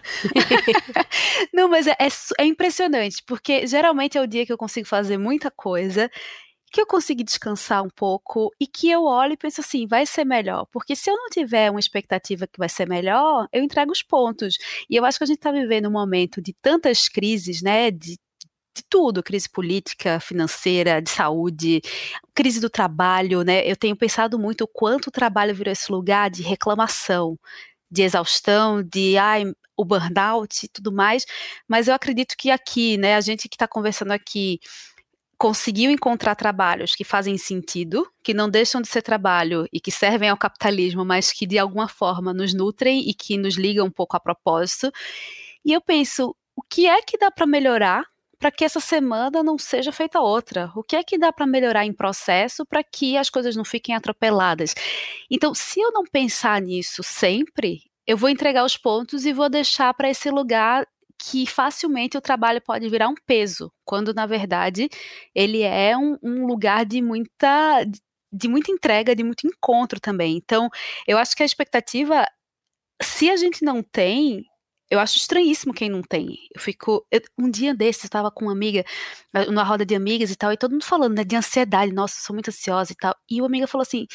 [1.54, 2.08] Não, mas é, é,
[2.40, 6.10] é, impressionante, porque geralmente é o dia que eu consigo fazer muita coisa,
[6.72, 10.26] que eu consigo descansar um pouco e que eu olho e penso assim: vai ser
[10.26, 10.66] melhor.
[10.72, 14.58] Porque se eu não tiver uma expectativa que vai ser melhor, eu entrego os pontos.
[14.90, 17.92] E eu acho que a gente está vivendo um momento de tantas crises, né?
[17.92, 18.18] De
[18.76, 21.82] de tudo, crise política, financeira, de saúde,
[22.34, 23.70] crise do trabalho, né?
[23.70, 27.38] Eu tenho pensado muito o quanto o trabalho virou esse lugar de reclamação,
[27.92, 29.44] de exaustão, de ai,
[29.76, 31.26] o burnout e tudo mais,
[31.68, 34.60] mas eu acredito que aqui, né, a gente que está conversando aqui
[35.38, 40.28] conseguiu encontrar trabalhos que fazem sentido, que não deixam de ser trabalho e que servem
[40.30, 44.18] ao capitalismo, mas que de alguma forma nos nutrem e que nos ligam um pouco
[44.18, 44.92] a propósito.
[45.64, 48.04] E eu penso, o que é que dá para melhorar
[48.40, 50.72] para que essa semana não seja feita outra?
[50.76, 53.94] O que é que dá para melhorar em processo para que as coisas não fiquem
[53.94, 54.74] atropeladas?
[55.30, 59.94] Então, se eu não pensar nisso sempre, eu vou entregar os pontos e vou deixar
[59.94, 60.88] para esse lugar
[61.22, 64.88] que facilmente o trabalho pode virar um peso, quando na verdade
[65.36, 67.86] ele é um, um lugar de muita
[68.32, 70.38] de muita entrega, de muito encontro também.
[70.38, 70.70] Então,
[71.08, 72.26] eu acho que a expectativa,
[73.02, 74.46] se a gente não tem,
[74.90, 76.38] eu acho estranhíssimo quem não tem.
[76.56, 77.06] Eu fico.
[77.12, 78.84] Eu, um dia desses, eu estava com uma amiga,
[79.34, 82.18] eh, numa roda de amigas e tal, e todo mundo falando, né, de ansiedade, nossa,
[82.20, 83.16] eu sou muito ansiosa e tal.
[83.30, 84.08] E uma amiga falou assim: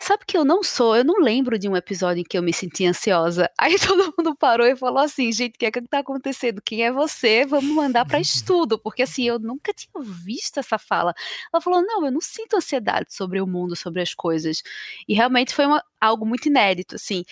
[0.00, 2.52] Sabe que eu não sou, eu não lembro de um episódio em que eu me
[2.52, 3.50] senti ansiosa.
[3.58, 6.60] Aí todo mundo parou e falou assim: gente, o que é que tá acontecendo?
[6.62, 7.46] Quem é você?
[7.46, 11.14] Vamos mandar para estudo, porque assim, eu nunca tinha visto essa fala.
[11.52, 14.62] Ela falou: não, eu não sinto ansiedade sobre o mundo, sobre as coisas.
[15.08, 17.24] E realmente foi uma, algo muito inédito, assim.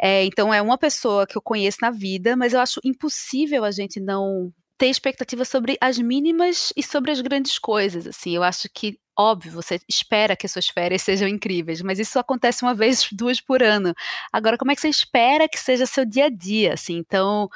[0.00, 3.70] É, então é uma pessoa que eu conheço na vida, mas eu acho impossível a
[3.70, 8.06] gente não ter expectativa sobre as mínimas e sobre as grandes coisas.
[8.06, 12.18] Assim, eu acho que óbvio, você espera que as suas férias sejam incríveis, mas isso
[12.18, 13.94] acontece uma vez, duas por ano.
[14.32, 16.74] Agora, como é que você espera que seja seu dia a dia?
[16.74, 17.48] Assim, então,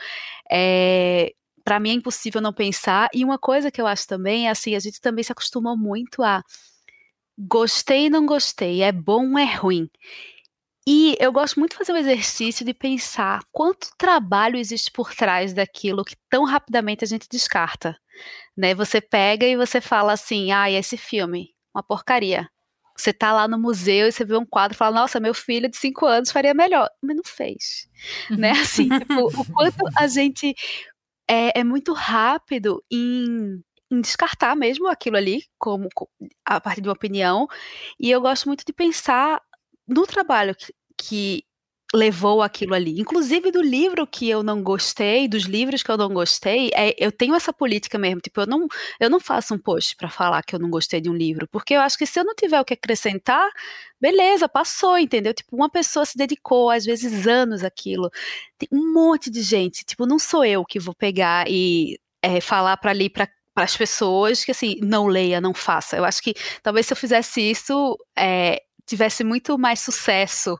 [0.51, 1.33] é,
[1.65, 3.09] para mim é impossível não pensar.
[3.15, 6.23] E uma coisa que eu acho também é assim, a gente também se acostumou muito
[6.23, 6.43] a
[7.39, 9.89] gostei não gostei, é bom é ruim.
[10.91, 15.53] E eu gosto muito de fazer o exercício de pensar quanto trabalho existe por trás
[15.53, 17.95] daquilo que tão rapidamente a gente descarta.
[18.57, 18.75] Né?
[18.75, 22.49] Você pega e você fala assim: ah, esse filme, uma porcaria.
[22.97, 25.69] Você tá lá no museu e você vê um quadro e fala, nossa, meu filho
[25.69, 26.89] de cinco anos faria melhor.
[27.03, 27.87] Mas não fez.
[28.31, 28.53] né?
[28.59, 30.55] Assim, tipo, o quanto a gente
[31.29, 35.89] é, é muito rápido em em descartar mesmo aquilo ali como
[36.45, 37.49] a partir de uma opinião
[37.99, 39.41] e eu gosto muito de pensar
[39.89, 41.45] no trabalho que, que
[41.95, 43.01] levou aquilo ali.
[43.01, 47.11] Inclusive do livro que eu não gostei, dos livros que eu não gostei, é, eu
[47.11, 48.67] tenho essa política mesmo, tipo, eu não,
[49.01, 51.75] eu não faço um post para falar que eu não gostei de um livro, porque
[51.75, 53.49] eu acho que se eu não tiver o que acrescentar,
[53.99, 55.33] beleza, passou, entendeu?
[55.33, 58.11] Tipo, uma pessoa se dedicou, às vezes anos aquilo.
[58.59, 62.77] Tem um monte de gente, tipo, não sou eu que vou pegar e é, falar
[62.77, 65.97] para ali para para as pessoas que assim não leia, não faça.
[65.97, 66.33] Eu acho que
[66.63, 70.57] talvez se eu fizesse isso é, tivesse muito mais sucesso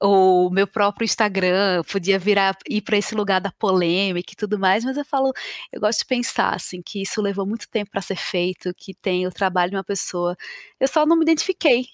[0.00, 4.84] o meu próprio Instagram podia virar ir para esse lugar da polêmica e tudo mais,
[4.84, 5.32] mas eu falo,
[5.72, 9.26] eu gosto de pensar assim que isso levou muito tempo para ser feito, que tem
[9.26, 10.36] o trabalho de uma pessoa.
[10.80, 11.86] Eu só não me identifiquei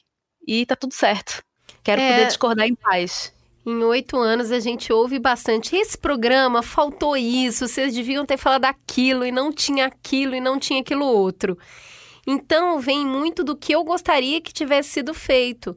[0.46, 1.42] e tá tudo certo.
[1.82, 2.10] Quero é...
[2.12, 3.32] poder discordar em paz.
[3.64, 5.76] Em oito anos a gente ouve bastante.
[5.76, 10.58] Esse programa faltou isso, vocês deviam ter falado aquilo e não tinha aquilo e não
[10.58, 11.58] tinha aquilo outro.
[12.26, 15.76] Então vem muito do que eu gostaria que tivesse sido feito.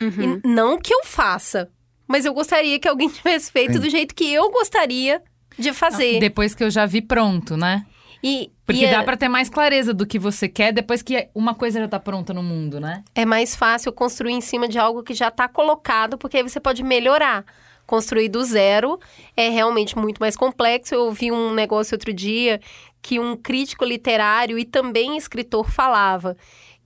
[0.00, 0.40] Uhum.
[0.44, 1.68] não que eu faça,
[2.08, 5.22] mas eu gostaria que alguém tivesse feito do jeito que eu gostaria
[5.58, 6.18] de fazer.
[6.18, 7.84] Depois que eu já vi pronto, né?
[8.22, 9.02] E, Porque e dá é...
[9.02, 12.34] para ter mais clareza do que você quer depois que uma coisa já tá pronta
[12.34, 13.02] no mundo, né?
[13.14, 16.60] É mais fácil construir em cima de algo que já tá colocado, porque aí você
[16.60, 17.44] pode melhorar.
[17.86, 19.00] Construir do zero
[19.36, 20.94] é realmente muito mais complexo.
[20.94, 22.60] Eu ouvi um negócio outro dia
[23.02, 26.36] que um crítico literário e também escritor falava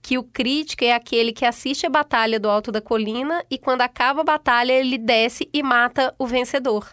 [0.05, 3.81] que o crítico é aquele que assiste a batalha do alto da colina e quando
[3.81, 6.87] acaba a batalha ele desce e mata o vencedor.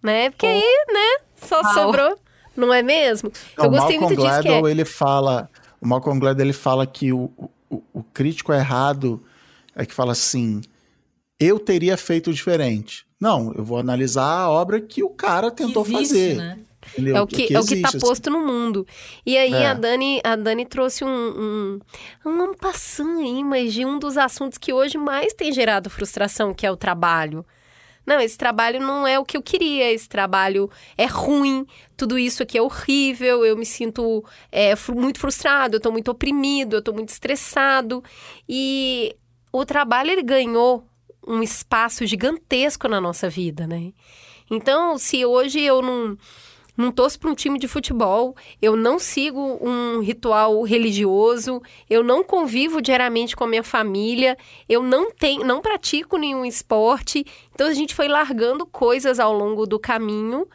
[0.00, 0.30] Né?
[0.30, 2.16] Porque aí, né, só sobrou,
[2.56, 3.32] não é mesmo?
[3.58, 4.70] Não, Eu gostei Malcolm muito disso Gladwell, que é...
[4.70, 5.50] ele fala,
[5.80, 7.32] o Malcolm Gladwell ele fala que o,
[7.68, 9.20] o, o crítico errado
[9.74, 10.60] é que fala assim,
[11.40, 13.04] eu teria feito diferente.
[13.20, 16.36] Não, eu vou analisar a obra que o cara tentou existe, fazer.
[16.36, 16.58] Né?
[16.92, 17.16] Entendeu?
[17.16, 18.38] É o que, é o que está posto assim.
[18.38, 18.86] no mundo.
[19.24, 19.66] E aí é.
[19.66, 21.80] a, Dani, a Dani trouxe um, um,
[22.24, 26.66] um passando aí, mas de um dos assuntos que hoje mais tem gerado frustração, que
[26.66, 27.44] é o trabalho.
[28.06, 31.66] Não, esse trabalho não é o que eu queria, esse trabalho é ruim,
[31.96, 34.22] tudo isso aqui é horrível, eu me sinto
[34.52, 38.04] é, muito frustrado, eu estou muito oprimido, eu estou muito estressado.
[38.46, 39.16] E
[39.50, 40.86] o trabalho, ele ganhou
[41.26, 43.92] um espaço gigantesco na nossa vida, né?
[44.50, 46.18] Então, se hoje eu não
[46.76, 52.24] não torço para um time de futebol, eu não sigo um ritual religioso, eu não
[52.24, 54.36] convivo diariamente com a minha família,
[54.68, 57.24] eu não tenho, não pratico nenhum esporte.
[57.54, 60.46] Então a gente foi largando coisas ao longo do caminho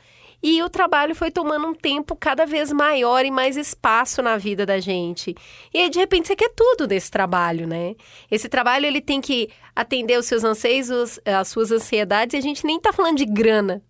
[0.42, 4.66] e o trabalho foi tomando um tempo cada vez maior e mais espaço na vida
[4.66, 5.36] da gente.
[5.74, 7.96] E aí, de repente você quer tudo desse trabalho, né?
[8.32, 12.66] Esse trabalho ele tem que atender os seus anseios, as suas ansiedades, e a gente
[12.66, 13.84] nem está falando de grana.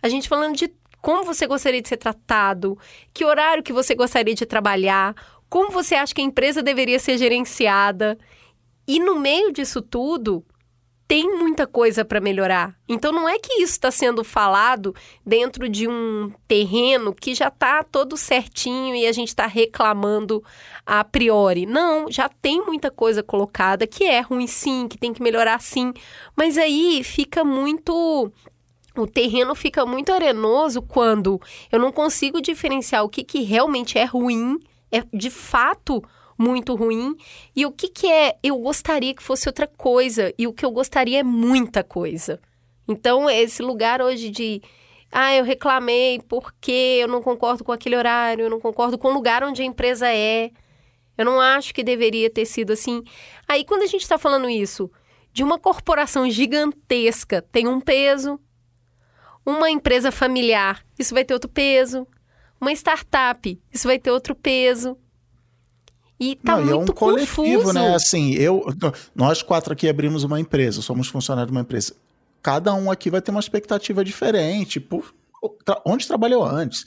[0.00, 0.68] A gente falando de
[1.00, 2.78] como você gostaria de ser tratado,
[3.12, 5.14] que horário que você gostaria de trabalhar,
[5.48, 8.16] como você acha que a empresa deveria ser gerenciada.
[8.86, 10.44] E no meio disso tudo,
[11.10, 12.72] tem muita coisa para melhorar.
[12.88, 14.94] Então não é que isso está sendo falado
[15.26, 20.40] dentro de um terreno que já está todo certinho e a gente está reclamando
[20.86, 21.66] a priori.
[21.66, 25.92] Não, já tem muita coisa colocada que é ruim sim, que tem que melhorar sim.
[26.36, 28.32] Mas aí fica muito
[28.96, 34.04] o terreno fica muito arenoso quando eu não consigo diferenciar o que, que realmente é
[34.04, 34.58] ruim,
[34.90, 36.02] é de fato
[36.36, 37.14] muito ruim,
[37.54, 40.70] e o que, que é eu gostaria que fosse outra coisa, e o que eu
[40.70, 42.40] gostaria é muita coisa.
[42.88, 44.60] Então, esse lugar hoje de.
[45.12, 49.12] Ah, eu reclamei porque eu não concordo com aquele horário, eu não concordo com o
[49.12, 50.50] lugar onde a empresa é.
[51.16, 53.02] Eu não acho que deveria ter sido assim.
[53.46, 54.90] Aí, quando a gente está falando isso
[55.32, 58.40] de uma corporação gigantesca, tem um peso,
[59.44, 62.06] uma empresa familiar, isso vai ter outro peso.
[62.60, 64.96] Uma startup, isso vai ter outro peso.
[66.18, 67.72] E tá Não, muito e é um coletivo, confuso.
[67.72, 67.94] né?
[67.94, 68.62] Assim, eu,
[69.14, 71.94] nós quatro aqui abrimos uma empresa, somos funcionários de uma empresa.
[72.42, 75.14] Cada um aqui vai ter uma expectativa diferente por
[75.86, 76.84] onde trabalhou antes,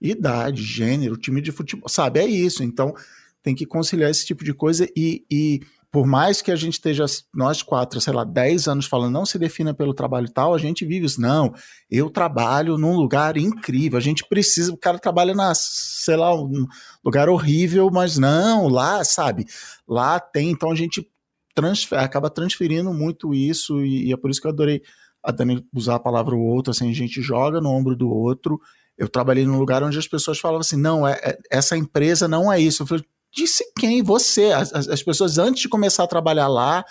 [0.00, 2.20] idade, gênero, time de futebol, sabe?
[2.20, 2.62] É isso.
[2.62, 2.94] Então
[3.42, 7.04] tem que conciliar esse tipo de coisa e, e por mais que a gente esteja,
[7.34, 10.84] nós quatro, sei lá, 10 anos falando, não se defina pelo trabalho tal, a gente
[10.84, 11.20] vive isso.
[11.20, 11.54] Não,
[11.90, 16.66] eu trabalho num lugar incrível, a gente precisa, o cara trabalha na, sei lá, um
[17.04, 19.46] lugar horrível, mas não, lá, sabe,
[19.88, 21.08] lá tem, então a gente
[21.54, 24.82] transfer, acaba transferindo muito isso, e, e é por isso que eu adorei
[25.26, 28.60] a Dani usar a palavra o outro, assim, a gente joga no ombro do outro.
[28.96, 32.50] Eu trabalhei num lugar onde as pessoas falavam assim, não, é, é essa empresa não
[32.50, 32.84] é isso.
[32.84, 33.04] Eu falei,
[33.36, 34.02] Disse quem?
[34.02, 34.52] Você.
[34.52, 36.84] As, as pessoas, antes de começar a trabalhar lá,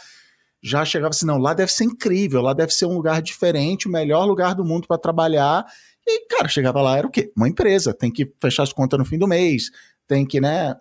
[0.61, 3.91] já chegavam assim: não, lá deve ser incrível, lá deve ser um lugar diferente, o
[3.91, 5.65] melhor lugar do mundo para trabalhar.
[6.07, 7.31] E, cara, chegava lá, era o quê?
[7.35, 9.71] Uma empresa, tem que fechar as contas no fim do mês,
[10.07, 10.75] tem que, né?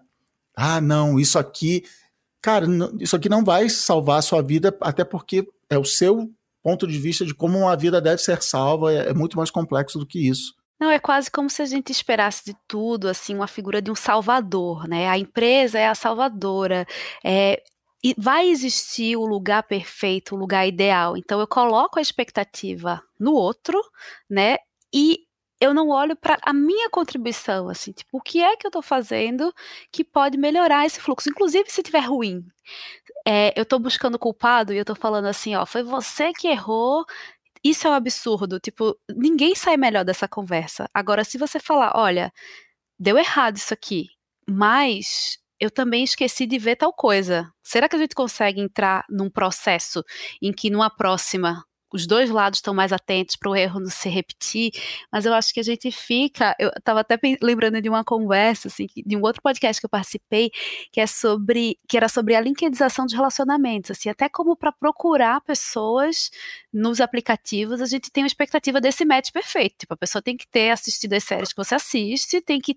[0.54, 1.82] Ah, não, isso aqui.
[2.42, 2.66] Cara,
[3.00, 6.30] isso aqui não vai salvar a sua vida, até porque é o seu
[6.62, 9.98] ponto de vista de como uma vida deve ser salva, é, é muito mais complexo
[9.98, 10.54] do que isso.
[10.84, 13.94] Não, é quase como se a gente esperasse de tudo, assim, uma figura de um
[13.94, 15.08] salvador, né?
[15.08, 16.86] A empresa é a salvadora,
[17.24, 17.62] é,
[18.04, 21.16] e vai existir o lugar perfeito, o lugar ideal.
[21.16, 23.82] Então eu coloco a expectativa no outro,
[24.28, 24.58] né?
[24.92, 25.20] E
[25.58, 28.82] eu não olho para a minha contribuição, assim, tipo, o que é que eu estou
[28.82, 29.54] fazendo
[29.90, 32.44] que pode melhorar esse fluxo, inclusive se tiver ruim.
[33.26, 37.06] É, eu estou buscando culpado e eu estou falando assim, ó, foi você que errou,
[37.64, 38.60] isso é um absurdo.
[38.60, 40.88] Tipo, ninguém sai melhor dessa conversa.
[40.92, 42.30] Agora, se você falar, olha,
[42.98, 44.08] deu errado isso aqui,
[44.48, 47.50] mas eu também esqueci de ver tal coisa.
[47.62, 50.04] Será que a gente consegue entrar num processo
[50.42, 54.08] em que numa próxima os dois lados estão mais atentos para o erro não se
[54.08, 54.72] repetir,
[55.12, 56.52] mas eu acho que a gente fica.
[56.58, 60.50] Eu estava até lembrando de uma conversa, assim, de um outro podcast que eu participei,
[60.90, 65.40] que é sobre que era sobre a linkedização de relacionamentos, assim, até como para procurar
[65.42, 66.30] pessoas
[66.74, 69.76] nos aplicativos, a gente tem uma expectativa desse match perfeito.
[69.78, 72.76] Tipo, a pessoa tem que ter assistido as séries que você assiste, tem que.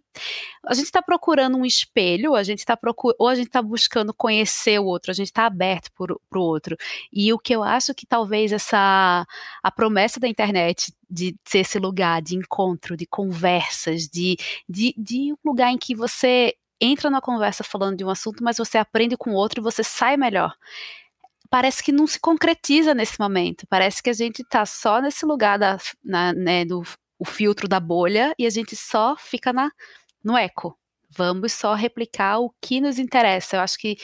[0.63, 4.13] A gente está procurando um espelho, a gente está procurando, ou a gente está buscando
[4.13, 6.77] conhecer o outro, a gente está aberto para o outro.
[7.11, 9.25] E o que eu acho que talvez essa
[9.63, 14.37] a, promessa da internet de ser esse lugar de encontro, de conversas, de,
[14.69, 18.57] de, de um lugar em que você entra na conversa falando de um assunto, mas
[18.57, 20.53] você aprende com outro e você sai melhor.
[21.49, 23.65] Parece que não se concretiza nesse momento.
[23.69, 26.83] Parece que a gente está só nesse lugar da, na, né, do
[27.19, 29.71] o filtro da bolha e a gente só fica na,
[30.23, 30.77] no eco.
[31.09, 33.55] Vamos só replicar o que nos interessa.
[33.55, 33.97] Eu acho que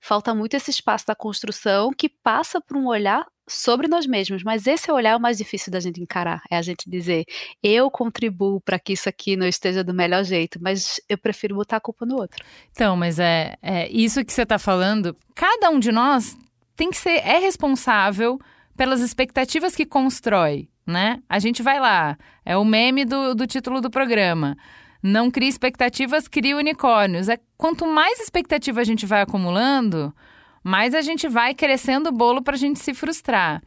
[0.00, 4.66] falta muito esse espaço da construção que passa por um olhar sobre nós mesmos, mas
[4.66, 7.24] esse é o olhar o mais difícil da gente encarar, é a gente dizer,
[7.62, 11.78] eu contribuo para que isso aqui não esteja do melhor jeito, mas eu prefiro botar
[11.78, 12.44] a culpa no outro.
[12.70, 16.36] Então, mas é, é isso que você está falando, cada um de nós
[16.78, 18.38] tem que ser, é responsável
[18.76, 21.20] pelas expectativas que constrói, né?
[21.28, 24.56] A gente vai lá, é o meme do, do título do programa.
[25.02, 27.28] Não cria expectativas, cria unicórnios.
[27.28, 30.14] É quanto mais expectativa a gente vai acumulando,
[30.62, 33.60] mais a gente vai crescendo o bolo para a gente se frustrar.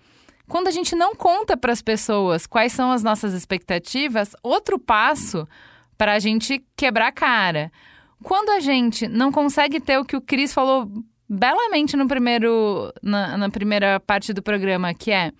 [0.48, 5.46] Quando a gente não conta para as pessoas quais são as nossas expectativas, outro passo
[5.98, 7.74] para a gente quebrar a cara.
[8.24, 10.90] Quando a gente não consegue ter o que o Cris falou
[11.34, 15.32] belamente no primeiro, na, na primeira parte do programa, que é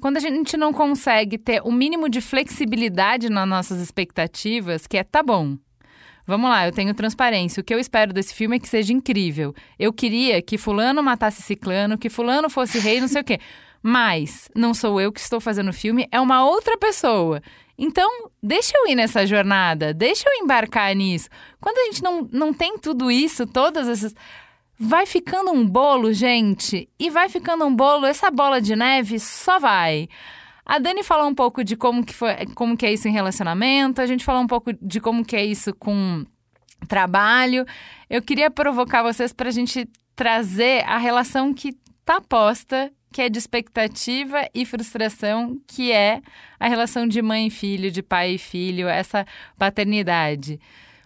[0.00, 5.04] quando a gente não consegue ter o mínimo de flexibilidade nas nossas expectativas, que é
[5.04, 5.58] tá bom,
[6.28, 7.60] Vamos lá, eu tenho transparência.
[7.60, 9.54] O que eu espero desse filme é que seja incrível.
[9.78, 13.38] Eu queria que fulano matasse ciclano, que fulano fosse rei, não sei o quê.
[13.80, 17.40] Mas não sou eu que estou fazendo o filme, é uma outra pessoa.
[17.78, 21.28] Então, deixa eu ir nessa jornada, deixa eu embarcar nisso.
[21.60, 24.12] Quando a gente não, não tem tudo isso, todas essas.
[24.78, 29.58] Vai ficando um bolo, gente, e vai ficando um bolo, essa bola de neve só
[29.58, 30.06] vai.
[30.66, 34.02] A Dani falou um pouco de como que, foi, como que é isso em relacionamento,
[34.02, 36.26] a gente falou um pouco de como que é isso com
[36.88, 37.64] trabalho.
[38.10, 43.28] Eu queria provocar vocês para a gente trazer a relação que está posta, que é
[43.28, 46.20] de expectativa e frustração, que é
[46.60, 50.60] a relação de mãe e filho, de pai e filho, essa paternidade.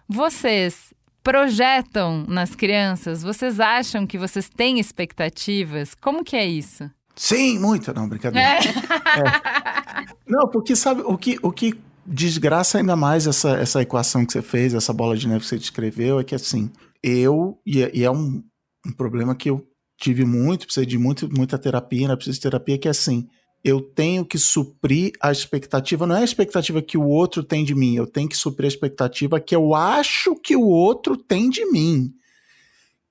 [0.09, 0.93] Vocês
[1.23, 3.21] projetam nas crianças?
[3.23, 5.95] Vocês acham que vocês têm expectativas?
[5.95, 6.89] Como que é isso?
[7.15, 8.47] Sim, muita, não, brincadeira.
[8.47, 8.59] É.
[8.59, 10.05] É.
[10.27, 11.73] Não, porque sabe, o que, o que
[12.05, 15.57] desgraça ainda mais essa, essa equação que você fez, essa bola de neve que você
[15.57, 16.71] descreveu, é que assim,
[17.03, 18.43] eu, e é, e é um,
[18.85, 19.65] um, problema que eu
[19.99, 22.15] tive muito, precisei de muito, muita terapia, né?
[22.15, 23.27] Preciso de terapia, que é assim,
[23.63, 27.75] eu tenho que suprir a expectativa, não é a expectativa que o outro tem de
[27.75, 31.65] mim, eu tenho que suprir a expectativa que eu acho que o outro tem de
[31.65, 32.13] mim.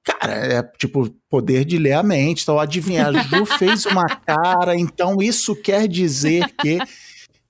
[0.03, 2.43] Cara, é tipo poder de ler a mente.
[2.43, 6.79] Então, adivinhar, Ju fez uma cara, então isso quer dizer que.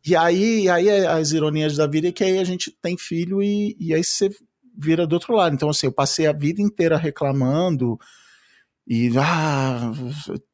[0.05, 3.77] E aí, aí as ironias da vida é que aí a gente tem filho e,
[3.79, 4.31] e aí você
[4.77, 5.55] vira do outro lado.
[5.55, 7.99] Então, assim, eu passei a vida inteira reclamando
[8.87, 9.93] e ah,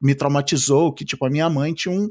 [0.01, 2.09] me traumatizou que, tipo, a minha mãe tinha um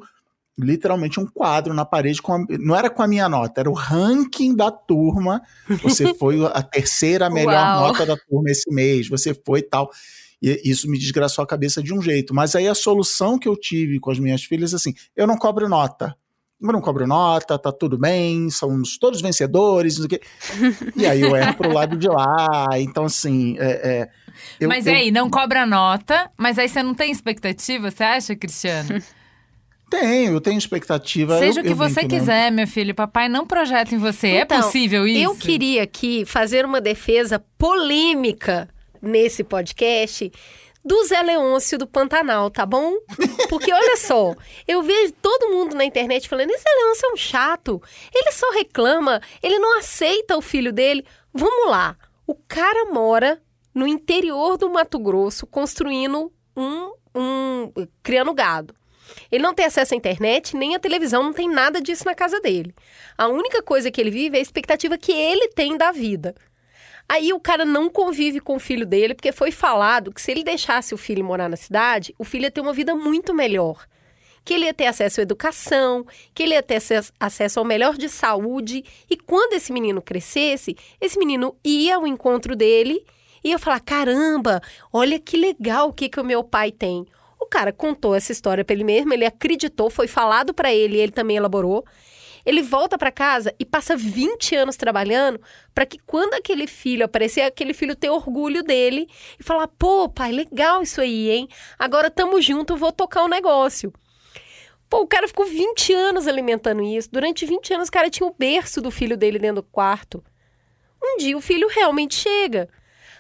[0.59, 3.75] literalmente um quadro na parede com a, não era com a minha nota, era o
[3.75, 5.43] ranking da turma.
[5.83, 7.81] Você foi a terceira melhor Uau.
[7.89, 9.91] nota da turma esse mês, você foi tal.
[10.41, 12.35] E isso me desgraçou a cabeça de um jeito.
[12.35, 15.69] Mas aí a solução que eu tive com as minhas filhas assim, eu não cobro
[15.69, 16.17] nota.
[16.61, 20.27] eu não cobro nota, tá tudo bem, somos todos vencedores, não sei o quê.
[20.97, 22.69] E aí eu erro pro lado de lá.
[22.79, 23.57] Então, assim.
[23.59, 24.09] É, é,
[24.59, 24.95] eu, mas eu...
[24.95, 29.03] aí, não cobra nota, mas aí você não tem expectativa, você acha, Cristiano?
[29.89, 31.39] Tenho, eu tenho expectativa.
[31.39, 32.95] Seja eu, o que você quiser, meu filho.
[32.95, 34.29] Papai não projeta em você.
[34.29, 35.23] É então, é possível isso?
[35.23, 38.69] Eu queria aqui fazer uma defesa polêmica
[39.01, 40.33] nesse podcast
[40.85, 42.95] do Zé Leôncio do Pantanal, tá bom?
[43.49, 44.35] Porque olha só,
[44.69, 47.83] eu vejo todo mundo na internet falando: esse Zé Leôncio é um chato,
[48.15, 51.05] ele só reclama, ele não aceita o filho dele.
[51.33, 53.41] Vamos lá, o cara mora
[53.75, 56.93] no interior do Mato Grosso construindo um.
[57.15, 57.73] um
[58.03, 58.75] criando gado.
[59.37, 62.41] Ele não tem acesso à internet, nem à televisão, não tem nada disso na casa
[62.41, 62.75] dele.
[63.19, 66.35] A única coisa que ele vive é a expectativa que ele tem da vida.
[67.07, 70.43] Aí o cara não convive com o filho dele, porque foi falado que se ele
[70.43, 73.87] deixasse o filho morar na cidade, o filho ia ter uma vida muito melhor.
[74.43, 76.81] Que ele ia ter acesso à educação, que ele ia ter
[77.21, 78.85] acesso ao melhor de saúde.
[79.11, 83.05] E quando esse menino crescesse, esse menino ia ao encontro dele
[83.45, 87.07] e ia falar: caramba, olha que legal o que, que o meu pai tem.
[87.47, 91.13] O cara contou essa história para ele mesmo, ele acreditou, foi falado para ele, ele
[91.13, 91.85] também elaborou.
[92.45, 95.41] Ele volta para casa e passa 20 anos trabalhando
[95.75, 100.33] para que quando aquele filho aparecer, aquele filho ter orgulho dele e falar: pô, pai,
[100.33, 101.49] legal isso aí, hein?
[101.79, 103.93] Agora tamo junto, vou tocar o um negócio.
[104.89, 107.09] Pô, o cara ficou 20 anos alimentando isso.
[107.11, 110.23] Durante 20 anos, o cara tinha o berço do filho dele dentro do quarto.
[111.03, 112.69] Um dia o filho realmente chega.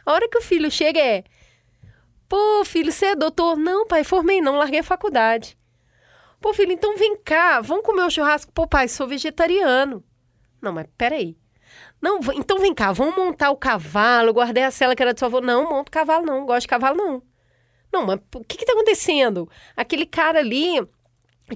[0.05, 1.25] A hora que o filho chega é.
[2.29, 3.57] Pô, filho, você é doutor?
[3.57, 5.57] Não, pai, formei não, larguei a faculdade.
[6.41, 8.53] Pô, filho, então vem cá, vamos comer o churrasco.
[8.53, 10.05] Pô, pai, sou vegetariano.
[10.61, 11.37] Não, mas peraí.
[12.01, 14.33] Não, então vem cá, vamos montar o cavalo.
[14.33, 15.41] guardei a cela que era do seu avô.
[15.41, 16.45] Não, monta o cavalo, não.
[16.45, 17.23] Gosto de cavalo, não.
[17.93, 19.49] Não, mas o que que tá acontecendo?
[19.77, 20.87] Aquele cara ali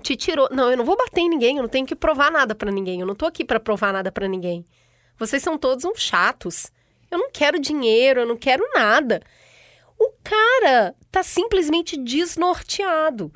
[0.00, 0.48] te tirou.
[0.50, 3.00] Não, eu não vou bater em ninguém, eu não tenho que provar nada para ninguém.
[3.00, 4.66] Eu não tô aqui para provar nada para ninguém.
[5.18, 6.72] Vocês são todos uns chatos.
[7.10, 9.20] Eu não quero dinheiro, eu não quero nada.
[10.00, 13.30] O cara tá simplesmente desnorteado.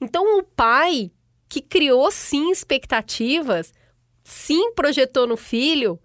[0.00, 1.12] Então, o pai
[1.48, 3.74] que criou sim expectativas,
[4.24, 6.00] sim projetou no filho,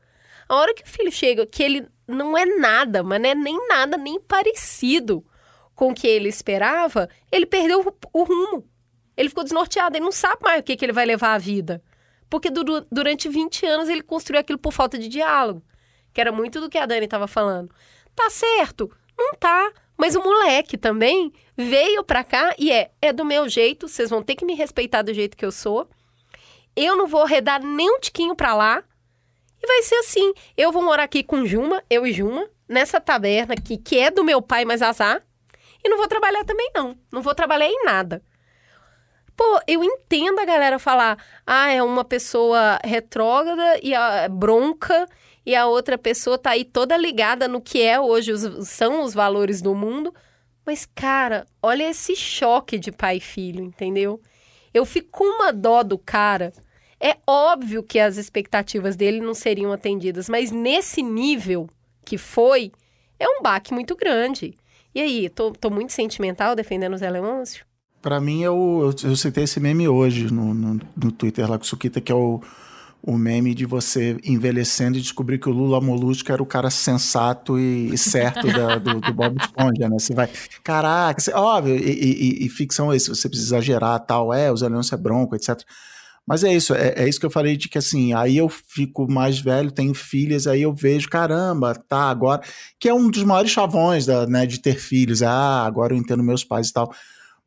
[0.47, 3.67] a hora que o filho chega, que ele não é nada, mas não é nem
[3.67, 5.26] nada, nem parecido
[5.74, 8.67] com o que ele esperava, ele perdeu o, rumo.
[9.15, 11.82] Ele ficou desnorteado, ele não sabe mais o que, que ele vai levar à vida.
[12.30, 15.63] Porque du durante 20 anos ele construiu aquilo por falta de diálogo.
[16.13, 17.74] Que era muito do que a Dani estava falando.
[18.13, 18.91] Tá certo?
[19.22, 19.72] Não tá.
[19.95, 24.24] Mas o moleque também veio pra cá e é, é do meu jeito, vocês vão
[24.24, 25.88] ter que me respeitar do jeito que eu sou.
[26.76, 28.84] Eu não vou arredar nem um tiquinho pra lá.
[29.61, 30.34] E vai ser assim.
[30.57, 34.24] Eu vou morar aqui com Juma, eu e Juma, nessa taberna aqui, que é do
[34.24, 35.22] meu pai, mas azar.
[35.84, 36.97] E não vou trabalhar também, não.
[37.11, 38.24] Não vou trabalhar em nada.
[39.38, 45.07] Pô, eu entendo a galera falar, ah, é uma pessoa retrógrada e a bronca
[45.45, 49.13] e a outra pessoa tá aí toda ligada no que é hoje os, são os
[49.13, 50.13] valores do mundo.
[50.65, 54.21] Mas, cara, olha esse choque de pai e filho, entendeu?
[54.73, 56.53] Eu fico com uma dó do cara.
[56.99, 61.67] É óbvio que as expectativas dele não seriam atendidas, mas nesse nível
[62.05, 62.71] que foi,
[63.19, 64.55] é um baque muito grande.
[64.93, 67.65] E aí, tô, tô muito sentimental defendendo o Zé Leôncio?
[68.01, 71.63] Pra mim, eu, eu, eu citei esse meme hoje no, no, no Twitter lá com
[71.63, 72.41] o Sukita, que é o
[73.04, 77.58] o meme de você envelhecendo e descobrir que o Lula Molusco era o cara sensato
[77.58, 79.97] e, certo da, do, do, Bob Esponja, né?
[79.99, 80.30] Você vai,
[80.64, 84.62] caraca, você, óbvio, e, e, e, ficção é isso, você precisa exagerar, tal, é, os
[84.62, 85.60] alianças é bronco, etc.
[86.28, 89.12] Mas é isso, é, é, isso que eu falei de que assim, aí eu fico
[89.12, 92.41] mais velho, tenho filhas, aí eu vejo, caramba, tá, agora,
[92.80, 96.24] que é um dos maiores chavões da, né, de ter filhos, ah, agora eu entendo
[96.24, 96.93] meus pais e tal.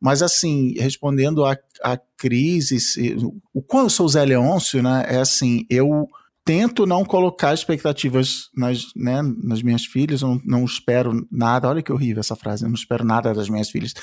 [0.05, 2.77] Mas, assim, respondendo à, à crise,
[3.55, 6.07] o quando eu sou Zé Leôncio, né, é assim, eu
[6.45, 11.83] tento não colocar expectativas nas, né, nas minhas filhas, eu não, não, espero nada, olha
[11.83, 13.95] que horrível essa frase, eu não espero nada das minhas filhas,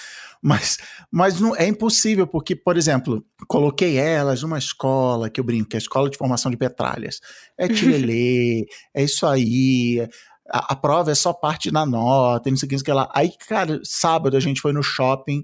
[0.42, 0.80] mas,
[1.12, 5.76] mas não, é impossível, porque, por exemplo, coloquei elas numa escola, que eu brinco, que
[5.76, 7.20] é a escola de formação de petralhas,
[7.60, 10.04] é tilelê, é isso aí,
[10.52, 12.86] a, a, prova é só parte da nota, não sei o que, não sei o
[12.86, 15.44] que lá, aí, cara, sábado a gente foi no shopping,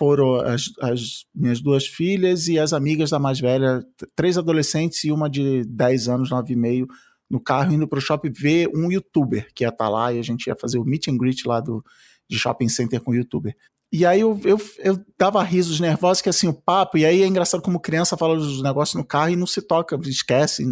[0.00, 3.84] foram as, as, minhas duas filhas e as amigas da mais velha,
[4.16, 6.88] três adolescentes e uma de 10 anos, 9 e meio,
[7.28, 10.18] no carro indo para o shopping ver um youtuber que ia estar tá lá e
[10.18, 11.84] a gente ia fazer o meet and greet lá do,
[12.26, 13.54] de shopping center com o youtuber.
[13.92, 17.26] E aí eu, eu, eu dava risos nervosos, que assim, o papo, e aí é
[17.26, 20.64] engraçado como criança fala dos negócios no carro e não se toca, esquece,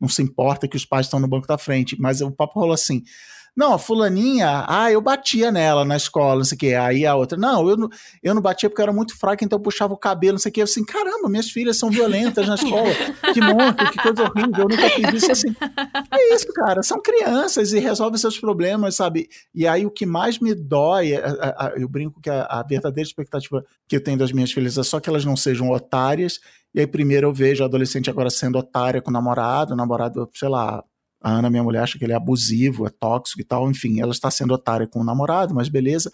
[0.00, 2.74] não se importa que os pais estão no banco da frente, mas o papo rolou
[2.74, 3.02] assim,
[3.56, 6.74] Não, a fulaninha, ah, eu batia nela na escola, não sei o quê.
[6.74, 7.88] Aí a outra, não, eu não,
[8.22, 10.50] eu não batia porque eu era muito fraca, então eu puxava o cabelo, não sei
[10.50, 10.60] o quê.
[10.60, 12.92] Eu assim, caramba, minhas filhas são violentas na escola.
[13.32, 15.56] Que monstro, que coisa horrível, eu nunca fiz isso assim.
[16.12, 19.26] É isso, cara, são crianças e resolvem seus problemas, sabe?
[19.54, 21.22] E aí o que mais me dói, é,
[21.76, 25.00] eu brinco que a, a verdadeira expectativa que eu tenho das minhas filhas é só
[25.00, 26.40] que elas não sejam otárias.
[26.74, 30.28] E aí primeiro eu vejo a adolescente agora sendo otária com o namorado, o namorado,
[30.34, 30.84] sei lá,
[31.26, 33.68] a Ana, minha mulher, acha que ele é abusivo, é tóxico e tal.
[33.68, 36.12] Enfim, ela está sendo otária com o namorado, mas beleza.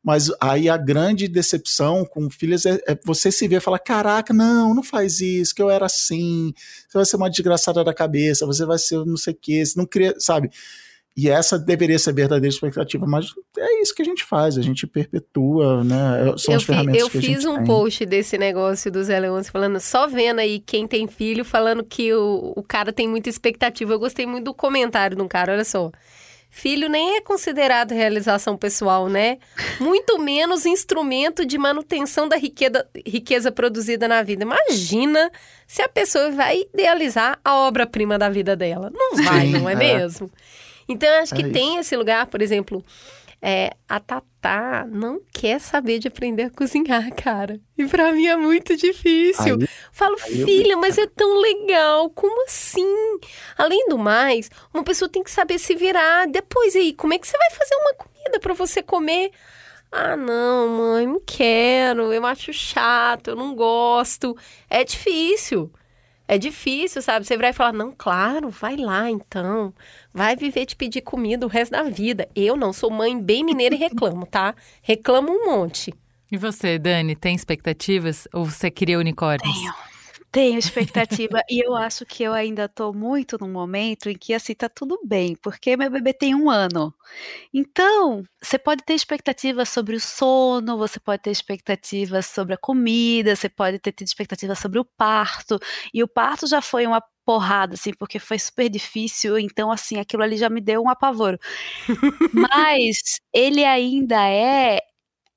[0.00, 4.32] Mas aí a grande decepção com filhas é, é, você se ver e falar: caraca,
[4.32, 6.52] não, não faz isso, que eu era assim,
[6.88, 9.84] você vai ser uma desgraçada da cabeça, você vai ser não sei o você não
[9.84, 10.48] queria, sabe?
[11.14, 13.26] E essa deveria ser a verdadeira expectativa, mas
[13.58, 16.34] é isso que a gente faz, a gente perpetua, né?
[16.38, 17.64] São eu as ferramentas eu que a gente fiz um tem.
[17.64, 22.14] post desse negócio do Zé Leôncio falando, só vendo aí quem tem filho, falando que
[22.14, 23.92] o, o cara tem muita expectativa.
[23.92, 25.92] Eu gostei muito do comentário de um cara, olha só.
[26.54, 29.38] Filho nem é considerado realização pessoal, né?
[29.80, 34.44] Muito menos instrumento de manutenção da riqueza, riqueza produzida na vida.
[34.44, 35.30] Imagina
[35.66, 38.90] se a pessoa vai idealizar a obra-prima da vida dela.
[38.92, 39.76] Não vai, Sim, não é, é.
[39.76, 40.30] mesmo?
[40.88, 41.52] Então, eu acho É que isso.
[41.52, 42.84] tem esse lugar, por exemplo,
[43.40, 47.60] é, a Tatá não quer saber de aprender a cozinhar, cara.
[47.76, 49.56] E pra mim é muito difícil.
[49.60, 52.08] Aí- Falo, aí eu- filha, mas é tão legal.
[52.10, 53.18] Como assim?
[53.58, 56.26] Além do mais, uma pessoa tem que saber se virar.
[56.28, 59.30] Depois aí, como é que você vai fazer uma comida pra você comer?
[59.90, 62.12] Ah, não, mãe, não quero.
[62.12, 64.36] Eu acho chato, eu não gosto.
[64.70, 65.70] É difícil.
[66.26, 67.26] É difícil, sabe?
[67.26, 69.72] Você vai falar, não, claro, vai lá então.
[70.14, 72.28] Vai viver de pedir comida o resto da vida.
[72.34, 74.54] Eu não, sou mãe bem mineira e reclamo, tá?
[74.82, 75.92] Reclamo um monte.
[76.30, 79.54] E você, Dani, tem expectativas ou você queria unicórnios?
[79.54, 79.91] Tenho.
[80.32, 84.54] Tenho expectativa e eu acho que eu ainda tô muito num momento em que assim
[84.54, 86.94] tá tudo bem, porque meu bebê tem um ano.
[87.52, 93.36] Então, você pode ter expectativas sobre o sono, você pode ter expectativas sobre a comida,
[93.36, 95.58] você pode ter tido expectativas sobre o parto.
[95.94, 100.22] E o parto já foi uma porrada, assim, porque foi super difícil, então assim, aquilo
[100.22, 101.38] ali já me deu um apavoro.
[102.32, 104.80] Mas ele ainda é.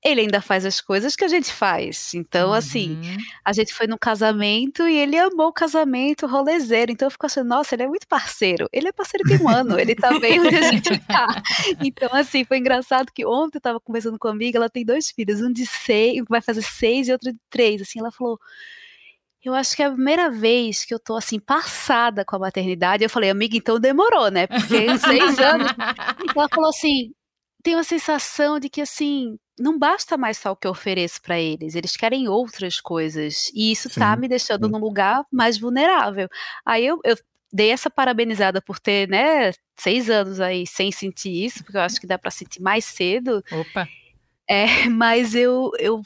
[0.08, 2.14] Ele ainda faz as coisas que a gente faz.
[2.14, 3.18] Então, assim, Uhum.
[3.44, 6.92] a gente foi num casamento e ele amou o casamento, rolezeiro.
[6.92, 8.70] Então eu fico achando, nossa, ele é muito parceiro.
[8.72, 11.26] Ele é parceiro tem um ano, ele tá bem onde a gente tá.
[11.84, 15.10] Então, assim, foi engraçado que ontem eu tava conversando com uma amiga, ela tem dois
[15.10, 17.82] filhos, um de seis, vai fazer seis e outro de três.
[17.82, 18.40] Assim, ela falou.
[19.44, 23.04] Eu acho que é a primeira vez que eu tô assim, passada com a maternidade.
[23.04, 24.48] Eu falei, amiga, então demorou, né?
[24.48, 25.72] Porque seis anos.
[26.36, 27.12] Ela falou assim:
[27.64, 31.40] tem uma sensação de que assim, não basta mais só o que eu ofereço para
[31.40, 33.52] eles, eles querem outras coisas.
[33.54, 34.72] E isso tá me deixando sim.
[34.72, 36.28] num lugar mais vulnerável.
[36.66, 37.18] Aí eu, eu
[37.52, 42.00] dei essa parabenizada por ter, né, seis anos aí sem sentir isso, porque eu acho
[42.00, 43.44] que dá para sentir mais cedo.
[43.52, 43.88] Opa.
[44.48, 46.02] É, mas eu, eu,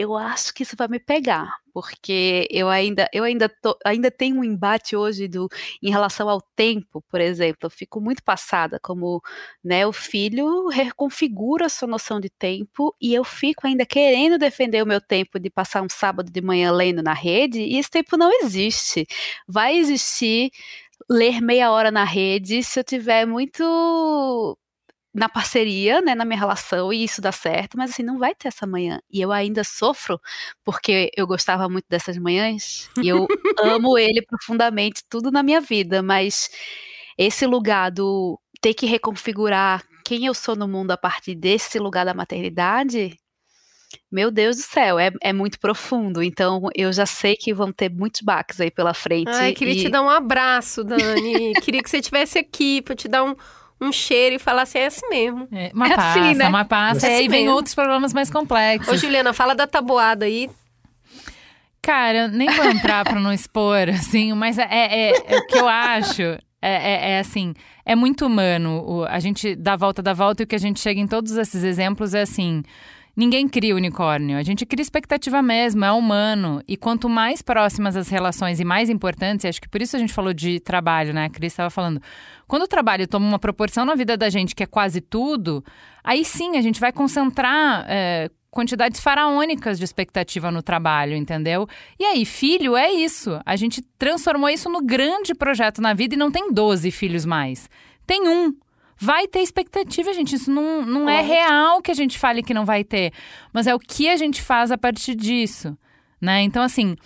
[0.00, 4.36] eu acho que isso vai me pegar, porque eu ainda, eu ainda, tô, ainda tenho
[4.38, 5.46] um embate hoje do,
[5.82, 7.58] em relação ao tempo, por exemplo.
[7.64, 9.20] Eu fico muito passada como
[9.62, 14.82] né, o filho reconfigura a sua noção de tempo e eu fico ainda querendo defender
[14.82, 18.16] o meu tempo de passar um sábado de manhã lendo na rede, e esse tempo
[18.16, 19.06] não existe.
[19.46, 20.50] Vai existir
[21.10, 24.56] ler meia hora na rede se eu tiver muito
[25.12, 28.48] na parceria, né, na minha relação, e isso dá certo, mas assim, não vai ter
[28.48, 29.00] essa manhã.
[29.10, 30.20] E eu ainda sofro,
[30.64, 33.26] porque eu gostava muito dessas manhãs, e eu
[33.58, 36.48] amo ele profundamente, tudo na minha vida, mas
[37.18, 42.04] esse lugar do ter que reconfigurar quem eu sou no mundo a partir desse lugar
[42.04, 43.18] da maternidade,
[44.10, 46.22] meu Deus do céu, é, é muito profundo.
[46.22, 49.30] Então, eu já sei que vão ter muitos baques aí pela frente.
[49.30, 51.52] Ai, queria e- te dar um abraço, Dani.
[51.62, 53.34] queria que você estivesse aqui pra te dar um,
[53.80, 55.48] um cheiro e falar assim, é assim mesmo.
[55.52, 56.48] É, uma É passa, assim, né?
[56.48, 57.06] uma passa.
[57.06, 57.56] É e aí assim vem mesmo.
[57.56, 58.92] outros problemas mais complexos.
[58.92, 60.50] Ô, Juliana, fala da tabuada aí.
[61.82, 65.66] Cara, nem vou entrar pra não expor, assim, mas é, é- é o que eu
[65.68, 66.22] acho.
[66.22, 67.54] É, é- é assim,
[67.86, 68.84] é muito humano.
[68.86, 71.06] O- a gente dá a volta da volta e o que a gente chega em
[71.06, 72.62] todos esses exemplos é assim.
[73.20, 76.62] Ninguém cria unicórnio, a gente cria expectativa mesmo, é humano.
[76.66, 80.10] E quanto mais próximas as relações e mais importantes, acho que por isso a gente
[80.10, 81.26] falou de trabalho, né?
[81.26, 82.00] A Cris estava falando.
[82.48, 85.62] Quando o trabalho toma uma proporção na vida da gente que é quase tudo,
[86.02, 91.68] aí sim a gente vai concentrar é, quantidades faraônicas de expectativa no trabalho, entendeu?
[91.98, 93.38] E aí, filho é isso.
[93.44, 97.68] A gente transformou isso no grande projeto na vida e não tem 12 filhos mais.
[98.06, 98.54] Tem um.
[99.00, 100.34] Vai ter expectativa, gente.
[100.34, 103.12] Isso não, não é real que a gente fale que não vai ter.
[103.52, 105.76] Mas é o que a gente faz a partir disso,
[106.20, 106.42] né?
[106.42, 106.96] Então, assim,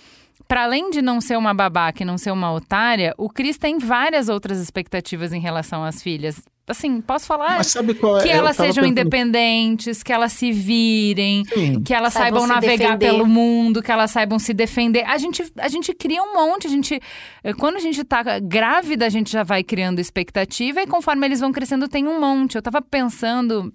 [0.48, 3.78] para além de não ser uma babaca e não ser uma otária, o Cris tem
[3.78, 6.42] várias outras expectativas em relação às filhas.
[6.66, 8.22] Assim, posso falar Mas sabe qual é?
[8.22, 11.82] que Eu elas sejam pensando- independentes, que elas se virem, Sim.
[11.82, 13.06] que elas Saibam saibam navegar defender.
[13.12, 15.04] pelo mundo, que elas saibam se defender.
[15.06, 17.00] A gente, a gente cria um monte, a gente
[17.42, 21.40] eh, quando a gente tá grávida, a gente já vai criando expectativa e conforme eles
[21.40, 22.56] vão crescendo tem um monte.
[22.56, 23.72] Eu tava pensando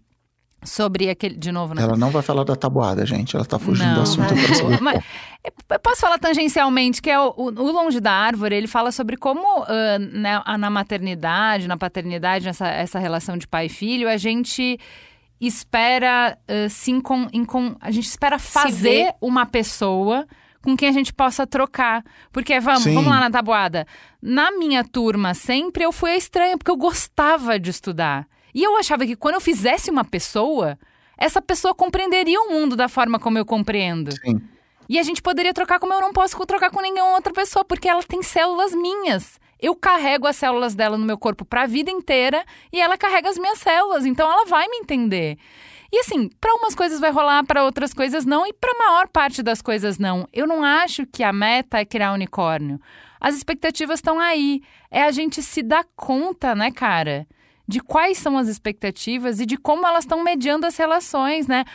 [0.63, 1.81] sobre aquele de novo, né?
[1.81, 3.35] Ela não vai falar da tabuada, gente.
[3.35, 4.33] Ela tá fugindo Não, do assunto.
[4.33, 4.79] não.
[4.81, 5.03] Mas
[5.69, 9.63] eu posso falar tangencialmente, que é o, o, Longe da Árvore, ele fala sobre como
[9.63, 14.77] ah, né, na maternidade, na paternidade, essa, essa relação de pai e filho, a gente
[15.39, 20.27] espera ah, se encon- encon- a gente espera fazer uma pessoa
[20.61, 22.03] com quem a gente possa trocar.
[22.33, 22.93] Porque, vamos, Sim.
[22.93, 23.87] vamos lá na tabuada.
[24.21, 28.27] Na minha turma, sempre eu fui a estranha, porque eu gostava de estudar.
[28.53, 30.77] E eu achava que quando eu fizesse uma pessoa,
[31.17, 34.11] essa pessoa compreenderia o mundo da forma como eu compreendo.
[34.11, 34.41] Sim.
[34.87, 37.87] E a gente poderia trocar como eu não posso trocar com nenhuma outra pessoa, porque
[37.87, 39.39] ela tem células minhas.
[39.61, 43.29] Eu carrego as células dela no meu corpo para a vida inteira e ela carrega
[43.29, 45.37] as minhas células, então ela vai me entender.
[45.91, 49.07] E assim, para umas coisas vai rolar, para outras coisas não, e para a maior
[49.07, 50.27] parte das coisas não.
[50.31, 52.79] Eu não acho que a meta é criar unicórnio.
[53.19, 54.61] As expectativas estão aí.
[54.89, 57.27] É a gente se dar conta, né, cara?
[57.69, 61.65] De quais são as expectativas e de como elas estão mediando as relações, né?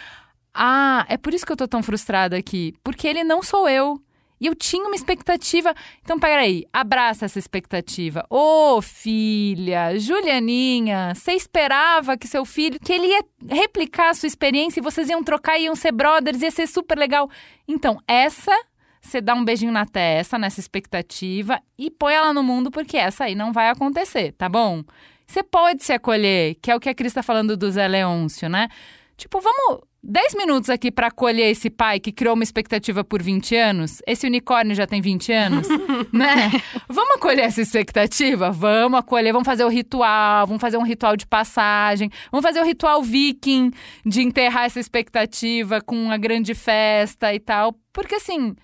[0.53, 2.75] Ah, é por isso que eu tô tão frustrada aqui.
[2.83, 4.01] Porque ele não sou eu.
[4.41, 5.73] E eu tinha uma expectativa.
[6.03, 8.27] Então, peraí, abraça essa expectativa.
[8.29, 14.81] Ô, filha, Julianinha, você esperava que seu filho, que ele ia replicar a sua experiência
[14.81, 17.31] e vocês iam trocar, iam ser brothers, ia ser super legal.
[17.69, 18.53] Então, essa,
[19.01, 23.25] você dá um beijinho na testa nessa expectativa e põe ela no mundo, porque essa
[23.25, 24.83] aí não vai acontecer, tá bom?
[25.27, 28.49] Você pode se acolher, que é o que a Cris tá falando do Zé Leôncio,
[28.49, 28.69] né?
[29.17, 33.57] Tipo, vamos 10 minutos aqui pra acolher esse pai que criou uma expectativa por 20
[33.57, 34.03] anos.
[34.07, 35.69] Esse unicórnio já tem 20 anos,
[36.13, 36.51] né?
[36.89, 38.51] Vamos acolher essa expectativa?
[38.51, 42.65] Vamos acolher, vamos fazer o ritual, vamos fazer um ritual de passagem, vamos fazer o
[42.65, 43.71] ritual viking
[44.05, 47.75] de enterrar essa expectativa com uma grande festa e tal.
[47.91, 48.55] Porque assim,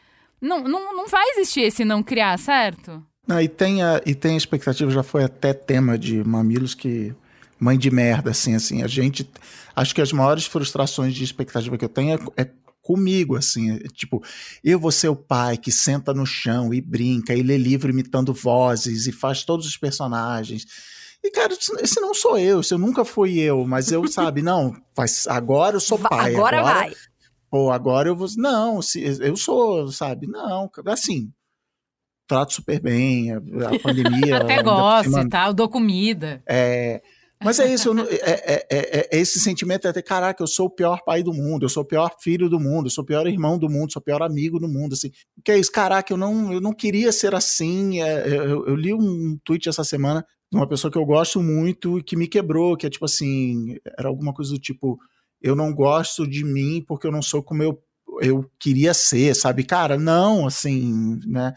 [0.42, 3.02] não, não, não vai existir esse não criar, certo?
[3.30, 7.14] Não, e, tem a, e tem a expectativa, já foi até tema de mamilos que.
[7.58, 8.82] Mãe de merda, assim, assim.
[8.82, 9.28] A gente.
[9.76, 12.50] Acho que as maiores frustrações de expectativa que eu tenho é, é
[12.82, 13.70] comigo, assim.
[13.72, 14.20] é tipo,
[14.64, 18.32] eu vou ser o pai que senta no chão e brinca e lê livro imitando
[18.34, 20.66] vozes e faz todos os personagens.
[21.22, 24.74] E, cara, isso- esse não sou eu, isso nunca fui eu, mas eu, sabe, não,
[24.96, 26.34] mas agora eu sou pai.
[26.34, 26.92] agora vai.
[27.50, 28.28] Pô, agora eu vou.
[28.36, 30.26] Não, se, eu sou, sabe?
[30.26, 31.30] Não, assim.
[32.30, 34.38] Trato super bem, a, a pandemia.
[34.42, 36.42] Até gosto e tal, dou comida.
[36.46, 37.02] é,
[37.42, 40.46] mas é isso, eu não- é, é- é- é esse sentimento é até, caraca, eu
[40.46, 43.02] sou o pior pai do mundo, eu sou o pior filho do mundo, eu sou
[43.02, 45.10] o pior irmão do mundo, sou o pior amigo do mundo, assim.
[45.44, 48.00] Que é isso, caraca, eu não, eu não queria ser assim.
[48.02, 51.98] é, eu, eu li um tweet essa semana de uma pessoa que eu gosto muito
[51.98, 54.98] e que me quebrou, que é tipo assim, era alguma coisa do tipo,
[55.42, 57.78] eu não gosto de mim porque eu não sou como eu,
[58.20, 59.64] eu queria ser, sabe?
[59.64, 61.54] Cara, não, assim, né?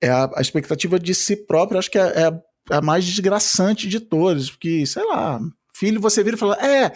[0.00, 2.40] É a, a expectativa de si próprio, acho que é, é a
[2.70, 5.40] a mais desgraçante de todas, porque, sei lá,
[5.74, 6.92] filho, você vira e fala, é,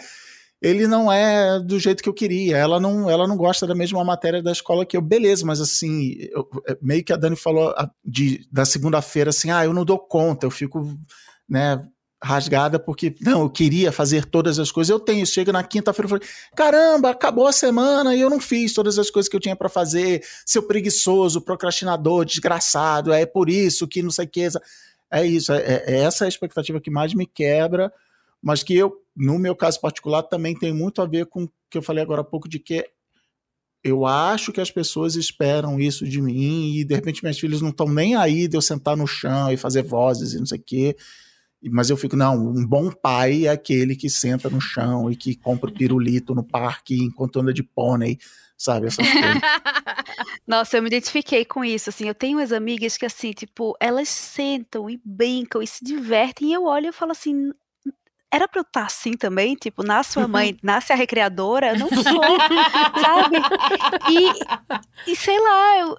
[0.61, 4.03] ele não é do jeito que eu queria, ela não, ela não gosta da mesma
[4.03, 7.73] matéria da escola que eu, beleza, mas assim, eu- é, meio que a Dani falou
[8.05, 10.95] de, da segunda-feira, assim, ah, eu não dou conta, eu fico,
[11.49, 11.83] né,
[12.23, 16.09] rasgada porque, não, eu queria fazer todas as coisas, eu tenho, chega na quinta-feira, eu
[16.09, 19.55] falei, caramba, acabou a semana e eu não fiz todas as coisas que eu tinha
[19.55, 24.47] para fazer, seu preguiçoso, procrastinador, desgraçado, é por isso que não sei o que,
[25.11, 27.91] é isso, é, é- é essa a expectativa que mais me quebra,
[28.41, 31.77] mas que eu, no meu caso particular, também tem muito a ver com o que
[31.77, 32.85] eu falei agora há pouco, de que
[33.83, 37.69] eu acho que as pessoas esperam isso de mim e de repente minhas filhas não
[37.69, 40.63] estão nem aí de eu sentar no chão e fazer vozes e não sei o
[40.65, 40.95] quê.
[41.71, 45.35] Mas eu fico, não, um bom pai é aquele que senta no chão e que
[45.35, 48.19] compra o pirulito no parque enquanto anda de pônei,
[48.57, 48.87] sabe?
[48.87, 49.41] Essas coisas.
[50.47, 54.09] Nossa, eu me identifiquei com isso, assim, eu tenho umas amigas que, assim, tipo, elas
[54.09, 57.51] sentam e brincam e se divertem, e eu olho e falo assim,
[58.33, 59.53] era pra eu estar assim também?
[59.53, 62.03] Tipo, nasce uma mãe, nasce a recreadora, eu não sou,
[62.99, 63.37] sabe?
[64.09, 65.97] E, e sei lá, eu,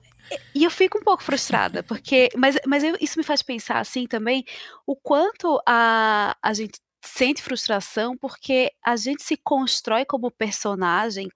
[0.54, 4.06] e eu fico um pouco frustrada, porque, mas, mas eu- isso me faz pensar, assim,
[4.06, 4.44] também,
[4.86, 11.28] o quanto a, a gente sente frustração, porque a gente se constrói como personagem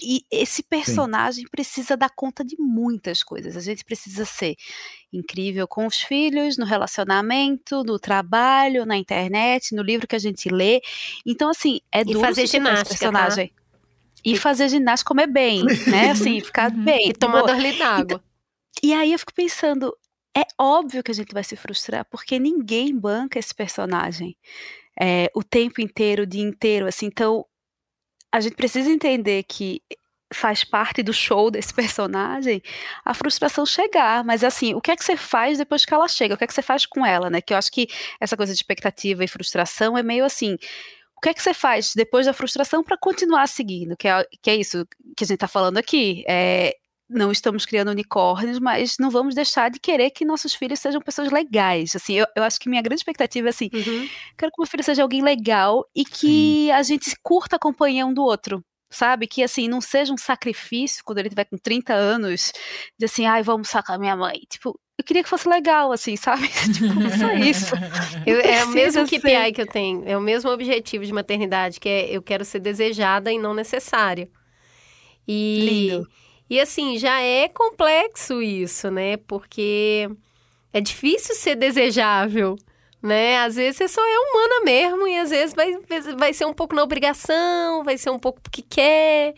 [0.00, 3.56] e esse personagem precisa dar conta de muitas coisas.
[3.56, 4.56] A gente precisa ser
[5.12, 10.48] incrível com os filhos, no relacionamento, no trabalho, na internet, no livro que a gente
[10.48, 10.80] lê.
[11.24, 12.88] Então, assim, é E duro fazer ginástica, tá?
[12.88, 13.52] personagem.
[14.24, 16.10] E fazer ginástica, comer bem, né?
[16.10, 17.10] Assim, ficar bem.
[17.10, 17.46] E tomar boa.
[17.52, 18.24] dois litros d'água.
[18.82, 19.96] E aí eu fico pensando,
[20.36, 24.36] é óbvio que a gente vai se frustrar, porque ninguém banca esse personagem.
[25.00, 27.06] é, o tempo inteiro, o dia inteiro, assim.
[27.06, 27.46] Então,
[28.32, 29.82] a gente precisa entender que
[30.34, 32.62] faz parte do show desse personagem
[33.04, 36.34] a frustração chegar, mas assim, o que é que você faz depois que ela chega?
[36.34, 37.40] O que é que você faz com ela, né?
[37.40, 37.88] Que eu acho que
[38.20, 40.56] essa coisa de expectativa e frustração é meio assim,
[41.16, 43.96] o que é que você faz depois da frustração para continuar seguindo?
[43.96, 46.24] Que é, que é isso que a gente está falando aqui.
[46.28, 46.76] É,
[47.12, 51.30] não estamos criando unicórnios, mas não vamos deixar de querer que nossos filhos sejam pessoas
[51.30, 51.94] legais.
[51.94, 54.08] Assim, eu, eu acho que minha grande expectativa é assim, uhum.
[54.36, 56.70] quero que meu filho seja alguém legal e que Sim.
[56.72, 58.64] a gente curta a companhia um do outro.
[58.90, 59.26] Sabe?
[59.26, 62.52] Que assim, não seja um sacrifício quando ele tiver com 30 anos,
[62.98, 64.40] de assim, ai, vamos sacar minha mãe.
[64.50, 66.46] Tipo, eu queria que fosse legal, assim, sabe?
[66.72, 67.74] tipo, só isso.
[68.26, 69.52] Eu, é o mesmo KPI ser.
[69.52, 73.32] que eu tenho, é o mesmo objetivo de maternidade, que é eu quero ser desejada
[73.32, 74.28] e não necessário.
[75.26, 76.08] E, Lindo.
[76.52, 79.16] E assim, já é complexo isso, né?
[79.16, 80.06] Porque
[80.70, 82.58] é difícil ser desejável,
[83.00, 83.38] né?
[83.38, 85.78] Às vezes você só é humana mesmo e às vezes vai,
[86.14, 89.34] vai ser um pouco na obrigação, vai ser um pouco porque quer.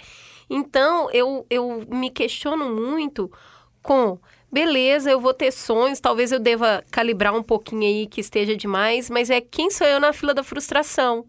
[0.51, 3.31] Então, eu, eu me questiono muito
[3.81, 4.19] com
[4.51, 9.09] beleza, eu vou ter sonhos, talvez eu deva calibrar um pouquinho aí que esteja demais,
[9.09, 11.25] mas é quem sou eu na fila da frustração?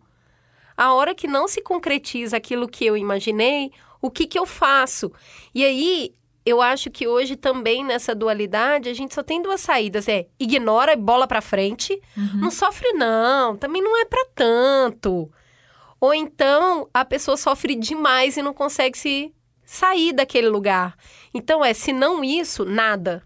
[0.75, 3.71] A hora que não se concretiza aquilo que eu imaginei,
[4.05, 5.11] o que, que eu faço?
[5.53, 6.13] E aí,
[6.45, 10.93] eu acho que hoje também nessa dualidade a gente só tem duas saídas: é ignora
[10.93, 12.41] e bola para frente, uhum.
[12.41, 15.31] não sofre não, também não é para tanto.
[15.99, 19.33] Ou então a pessoa sofre demais e não consegue se
[19.65, 20.95] sair daquele lugar.
[21.33, 23.23] Então é, se não isso, nada.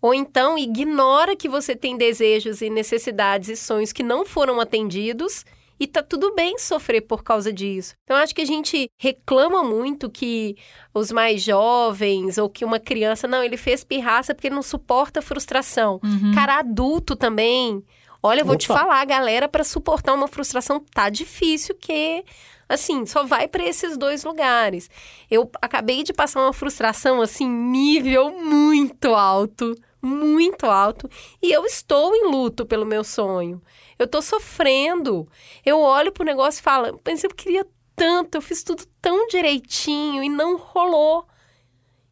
[0.00, 5.44] Ou então ignora que você tem desejos e necessidades e sonhos que não foram atendidos
[5.78, 7.94] e tá tudo bem sofrer por causa disso.
[8.04, 10.56] Então, acho que a gente reclama muito que
[10.92, 15.20] os mais jovens ou que uma criança, não, ele fez pirraça porque ele não suporta
[15.20, 16.00] a frustração.
[16.02, 16.32] Uhum.
[16.34, 17.84] Cara, adulto também.
[18.22, 18.60] Olha, eu vou Opa.
[18.62, 22.24] te falar, galera, para suportar uma frustração tá difícil, que
[22.68, 24.90] assim, só vai para esses dois lugares.
[25.30, 31.08] Eu acabei de passar uma frustração assim, nível muito alto, muito alto,
[31.42, 33.60] e eu estou em luto pelo meu sonho.
[33.98, 35.28] Eu tô sofrendo.
[35.64, 40.22] Eu olho pro negócio e falo, mas eu queria tanto, eu fiz tudo tão direitinho
[40.22, 41.26] e não rolou.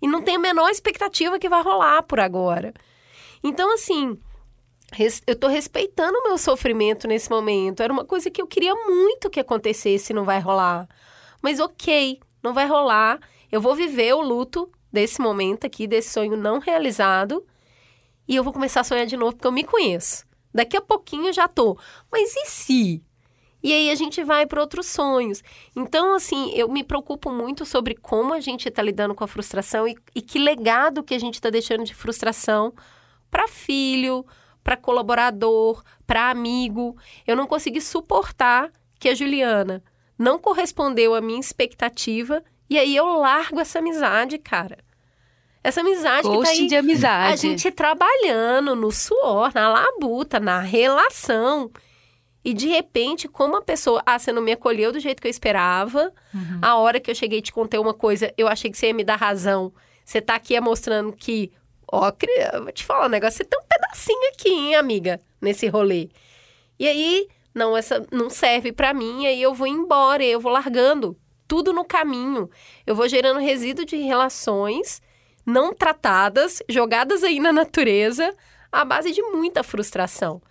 [0.03, 2.75] E não tenho a menor expectativa que vai rolar por agora.
[3.43, 4.19] Então, assim,
[5.27, 7.83] eu tô respeitando o meu sofrimento nesse momento.
[7.83, 10.89] Era uma coisa que eu queria muito que acontecesse, não vai rolar.
[11.41, 13.21] Mas ok, não vai rolar.
[13.51, 17.45] Eu vou viver o luto desse momento aqui, desse sonho não realizado.
[18.29, 20.25] E eu vou começar a sonhar de novo, porque eu me conheço.
[20.53, 21.79] Daqui a pouquinho eu já tô.
[22.11, 23.03] Mas e se?
[23.63, 25.43] E aí a gente vai para outros sonhos.
[25.75, 29.87] Então, assim, eu me preocupo muito sobre como a gente está lidando com a frustração
[29.89, 32.73] e, e que legado que a gente está deixando de frustração
[33.31, 34.25] para filho,
[34.63, 36.97] para colaborador, para amigo.
[37.27, 39.83] Eu não consegui suportar que a Juliana
[40.19, 44.79] não correspondeu à minha expectativa e aí eu largo essa amizade, cara.
[45.67, 47.33] Essa amizade Coach que tá aí, de amizade.
[47.33, 51.73] A gente trabalhando no suor, na labuta, na relação.
[52.45, 55.31] E de repente, como a pessoa, ah, você não me acolheu do jeito que eu
[55.31, 56.13] esperava.
[56.33, 56.61] Uhum.
[56.63, 58.95] A hora que eu cheguei e te contei uma coisa, eu achei que você ia
[58.95, 59.73] me dar razão.
[60.05, 61.51] Você tá aqui mostrando que,
[61.91, 62.13] ó,
[62.63, 66.11] vou te falar um negócio, você tem um pedacinho aqui, hein, amiga, nesse rolê.
[66.79, 70.53] E aí, não, essa não serve para mim, e aí eu vou embora, eu vou
[70.53, 72.49] largando tudo no caminho.
[72.87, 75.03] Eu vou gerando resíduo de relações
[75.47, 78.35] não tratadas, jogadas aí na natureza,
[78.71, 80.43] à base de muita frustração.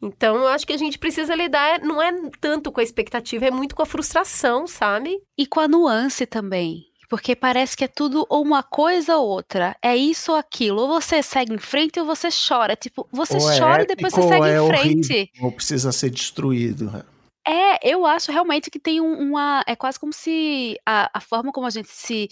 [0.00, 3.50] Então, eu acho que a gente precisa lidar, não é tanto com a expectativa, é
[3.50, 5.16] muito com a frustração, sabe?
[5.38, 6.86] E com a nuance também.
[7.08, 9.76] Porque parece que é tudo ou uma coisa ou outra.
[9.82, 10.80] É isso ou aquilo.
[10.80, 12.74] Ou você segue em frente ou você chora.
[12.74, 15.12] Tipo, você ou é chora é e depois você segue é em frente.
[15.12, 17.04] Horrível, ou precisa ser destruído.
[17.46, 19.62] É, eu acho realmente que tem uma.
[19.66, 22.28] É quase como se a, a forma como a gente se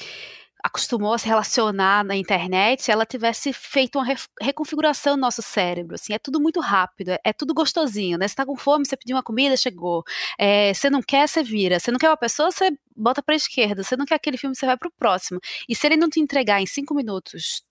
[0.63, 4.07] acostumou a se relacionar na internet, ela tivesse feito uma
[4.41, 8.29] reconfiguração no nosso cérebro, assim, é tudo muito rápido, é, é tudo gostosinho, né?
[8.29, 10.05] Você tá com fome, você pediu uma comida, chegou.
[10.39, 11.79] É, você não quer, você vira.
[11.81, 13.83] Você não quer uma pessoa, você bota pra esquerda.
[13.83, 15.41] Você não quer aquele filme, você vai pro próximo.
[15.69, 17.63] E se ele não te entregar em cinco minutos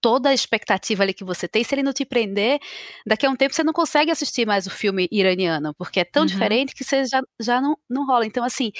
[0.00, 2.60] toda a expectativa ali que você tem, se ele não te prender,
[3.04, 6.22] daqui a um tempo você não consegue assistir mais o filme iraniano, porque é tão
[6.22, 6.26] uhum.
[6.26, 8.26] diferente que você já, já não, não rola.
[8.26, 8.70] Então, assim,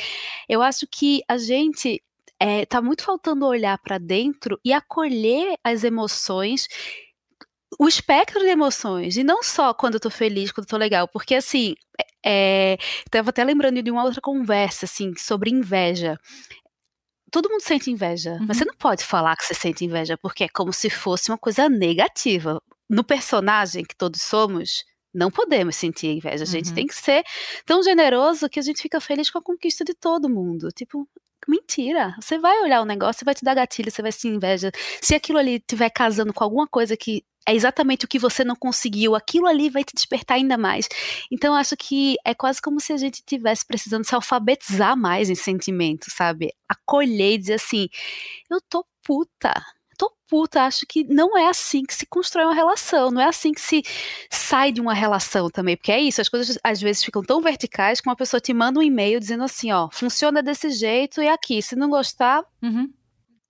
[0.48, 2.02] eu acho que a gente
[2.40, 6.68] é, tá muito faltando olhar para dentro e acolher as emoções
[7.78, 11.08] o espectro de emoções, e não só quando eu tô feliz, quando eu tô legal,
[11.08, 11.74] porque assim,
[12.24, 12.78] é,
[13.10, 16.18] tava até lembrando de uma outra conversa, assim, sobre inveja.
[17.30, 18.46] Todo mundo sente inveja, uhum.
[18.48, 21.38] mas você não pode falar que você sente inveja, porque é como se fosse uma
[21.38, 22.62] coisa negativa.
[22.88, 24.84] No personagem que todos somos,
[25.14, 26.44] Não podemos sentir inveja.
[26.44, 26.74] A gente Uhum.
[26.74, 27.24] tem que ser
[27.64, 30.68] tão generoso que a gente fica feliz com a conquista de todo mundo.
[30.70, 31.08] Tipo,
[31.48, 32.14] mentira.
[32.20, 34.70] Você vai olhar o negócio, vai te dar gatilho, você vai se inveja.
[35.00, 38.56] Se aquilo ali estiver casando com alguma coisa que é exatamente o que você não
[38.56, 40.88] conseguiu, aquilo ali vai te despertar ainda mais.
[41.30, 45.36] Então, acho que é quase como se a gente tivesse precisando se alfabetizar mais em
[45.36, 46.52] sentimentos, sabe?
[46.68, 47.88] Acolher e dizer assim:
[48.50, 49.54] eu tô puta.
[49.98, 53.52] Tô puta, acho que não é assim que se constrói uma relação, não é assim
[53.52, 53.82] que se
[54.30, 58.00] sai de uma relação também, porque é isso, as coisas às vezes ficam tão verticais
[58.00, 61.62] que uma pessoa te manda um e-mail dizendo assim, ó, funciona desse jeito e aqui,
[61.62, 62.92] se não gostar, Uhum.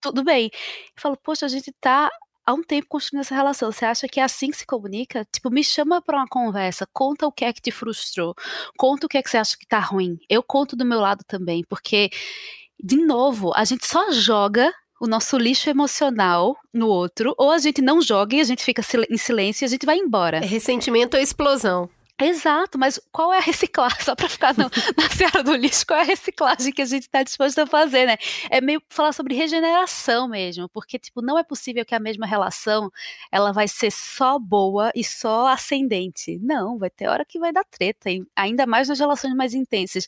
[0.01, 0.51] tudo bem.
[0.53, 2.11] Eu falo, poxa, a gente tá
[2.45, 3.73] há um tempo construindo essa relação.
[3.73, 5.27] Você acha que é assim que se comunica?
[5.33, 8.35] Tipo, me chama pra uma conversa, conta o que é que te frustrou,
[8.79, 10.17] conta o que é que você acha que tá ruim.
[10.31, 12.09] Eu conto do meu lado também, porque,
[12.79, 17.83] de novo, a gente só joga o nosso lixo emocional no outro, ou a gente
[17.83, 20.39] não joga e a gente fica em silêncio e a gente vai embora.
[20.39, 21.89] É ressentimento ou explosão.
[22.21, 23.99] Exato, mas qual é a reciclagem?
[24.03, 27.03] Só para ficar no- na seara do lixo, qual é a reciclagem que a gente
[27.03, 28.17] está disposto a fazer, né?
[28.51, 32.91] É meio falar sobre regeneração mesmo, porque tipo não é possível que a mesma relação
[33.31, 36.39] ela vai ser só boa e só ascendente.
[36.43, 40.07] Não, vai ter hora que vai dar treta, e ainda mais nas relações mais intensas.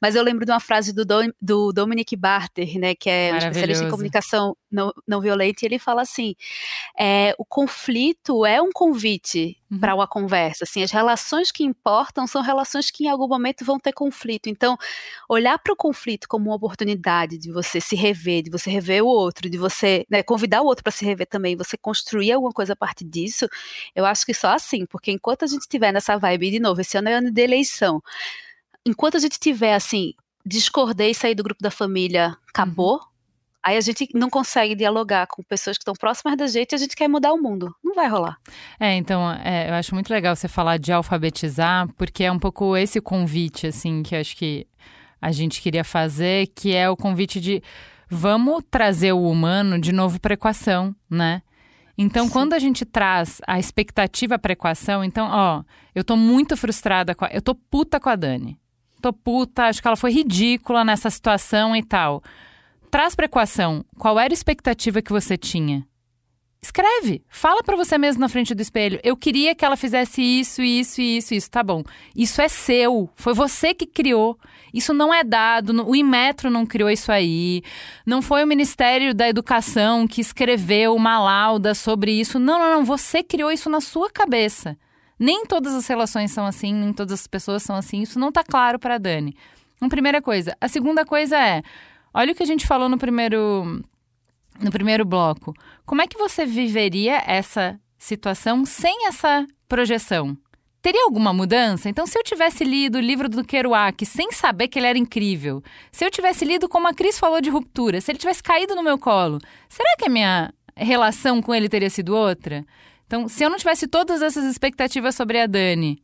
[0.00, 3.36] Mas eu lembro de uma frase do, Dom, do Dominic Barter, né, que é um
[3.48, 6.34] especialista em comunicação não, não violenta, e ele fala assim:
[6.98, 9.78] é, o conflito é um convite Uhum.
[9.80, 10.64] para uma conversa.
[10.64, 14.48] Assim, as relações que importam são relações que em algum momento vão ter conflito.
[14.48, 14.78] Então,
[15.28, 19.06] olhar para o conflito como uma oportunidade de você se rever, de você rever o
[19.06, 22.72] outro, de você né, convidar o outro para se rever também, você construir alguma coisa
[22.72, 23.46] a partir disso,
[23.94, 26.96] eu acho que só assim, porque enquanto a gente estiver nessa vibe, de novo, esse
[26.96, 28.02] ano é ano de eleição,
[28.86, 30.14] enquanto a gente tiver assim,
[30.46, 33.00] discordei, sair do grupo da família, acabou.
[33.68, 36.78] Aí a gente não consegue dialogar com pessoas que estão próximas da gente e a
[36.78, 37.70] gente quer mudar o mundo.
[37.84, 38.38] Não vai rolar.
[38.80, 42.74] É, então, é, eu acho muito legal você falar de alfabetizar, porque é um pouco
[42.78, 44.66] esse convite, assim, que eu acho que
[45.20, 47.62] a gente queria fazer, que é o convite de
[48.08, 51.42] vamos trazer o humano de novo para a equação, né?
[51.98, 55.62] Então, quando a gente traz a expectativa para a equação, então, ó,
[55.94, 58.58] eu tô muito frustrada com a, eu tô puta com a Dani.
[59.02, 62.22] Tô puta, acho que ela foi ridícula nessa situação e tal.
[62.90, 65.86] Traz para equação qual era a expectativa que você tinha.
[66.60, 68.98] Escreve, fala pra você mesmo na frente do espelho.
[69.04, 71.50] Eu queria que ela fizesse isso, isso, isso, isso.
[71.50, 71.84] Tá bom.
[72.16, 73.08] Isso é seu.
[73.14, 74.36] Foi você que criou.
[74.74, 75.70] Isso não é dado.
[75.88, 77.62] O Inmetro não criou isso aí.
[78.04, 82.40] Não foi o Ministério da Educação que escreveu uma lauda sobre isso.
[82.40, 82.84] Não, não, não.
[82.84, 84.76] Você criou isso na sua cabeça.
[85.16, 88.02] Nem todas as relações são assim, nem todas as pessoas são assim.
[88.02, 89.36] Isso não tá claro pra Dani.
[89.80, 90.56] Uma primeira coisa.
[90.60, 91.62] A segunda coisa é:
[92.18, 93.80] olha o que a gente falou no primeiro
[94.60, 95.54] no primeiro bloco.
[95.86, 100.36] Como é que você viveria essa situação sem essa projeção?
[100.82, 101.88] Teria alguma mudança?
[101.88, 105.62] Então, se eu tivesse lido o livro do Kerouac sem saber que ele era incrível,
[105.92, 108.82] se eu tivesse lido como a Cris falou de ruptura, se ele tivesse caído no
[108.82, 109.38] meu colo,
[109.68, 112.64] será que a minha relação com ele teria sido outra?
[113.06, 116.02] Então, se eu não tivesse todas essas expectativas sobre a Dani,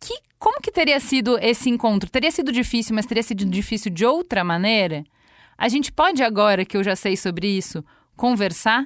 [0.00, 2.10] que, como que teria sido esse encontro?
[2.10, 5.04] Teria sido difícil, mas teria sido difícil de outra maneira?
[5.62, 7.84] A gente pode agora que eu já sei sobre isso
[8.16, 8.84] conversar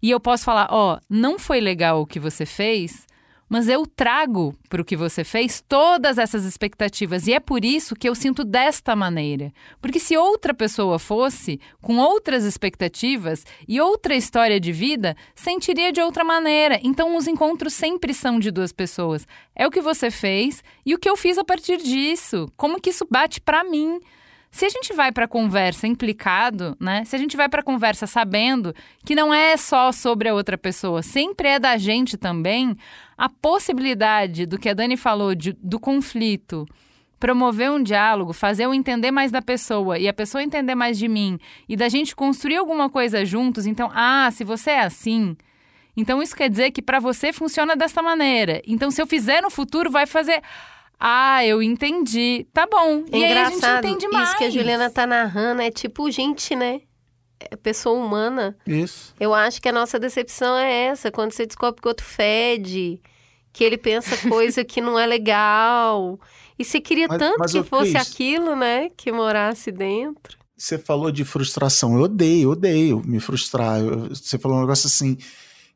[0.00, 3.04] e eu posso falar, ó, não foi legal o que você fez,
[3.48, 7.96] mas eu trago para o que você fez todas essas expectativas e é por isso
[7.96, 9.52] que eu sinto desta maneira.
[9.80, 16.00] Porque se outra pessoa fosse com outras expectativas e outra história de vida, sentiria de
[16.00, 16.78] outra maneira.
[16.84, 19.26] Então os encontros sempre são de duas pessoas.
[19.52, 22.48] É o que você fez e o que eu fiz a partir disso.
[22.56, 23.98] Como que isso bate para mim?
[24.50, 27.04] Se a gente vai para a conversa implicado, né?
[27.04, 28.74] Se a gente vai para a conversa sabendo
[29.04, 32.76] que não é só sobre a outra pessoa, sempre é da gente também,
[33.16, 36.66] a possibilidade do que a Dani falou de, do conflito,
[37.20, 41.08] promover um diálogo, fazer eu entender mais da pessoa e a pessoa entender mais de
[41.08, 41.38] mim
[41.68, 45.36] e da gente construir alguma coisa juntos, então, ah, se você é assim,
[45.96, 48.62] então isso quer dizer que para você funciona dessa maneira.
[48.64, 50.40] Então se eu fizer no futuro vai fazer
[50.98, 52.46] ah, eu entendi.
[52.52, 53.04] Tá bom.
[53.12, 54.28] É e aí a gente engraçado, entende mais.
[54.30, 56.80] isso que a Juliana tá narrando é tipo gente, né?
[57.38, 58.56] É pessoa humana.
[58.66, 59.14] Isso.
[59.20, 63.00] Eu acho que a nossa decepção é essa, quando você descobre que o outro fede,
[63.52, 66.18] que ele pensa coisa que não é legal.
[66.58, 68.90] E você queria Mas- tanto mas, que fosse Cris, aquilo, né?
[68.96, 70.36] Que morasse dentro.
[70.56, 71.94] Você falou de frustração.
[71.94, 73.80] Eu odeio, odeio me frustrar.
[74.08, 75.16] Você falou um negócio assim.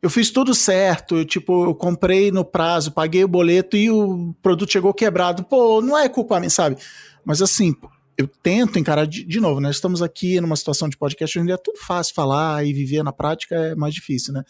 [0.02, 4.34] Eu fiz tudo certo, eu, tipo, eu comprei no prazo, paguei o boleto e o
[4.42, 5.44] produto chegou quebrado.
[5.44, 6.76] Pô, não é culpa minha, sabe?
[7.24, 7.72] Mas assim,
[8.18, 9.70] eu tento encarar de, de novo, né?
[9.70, 13.54] Estamos aqui numa situação de podcast onde é tudo fácil falar e viver na prática
[13.54, 14.42] é mais difícil, né?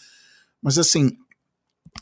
[0.63, 1.11] Mas assim,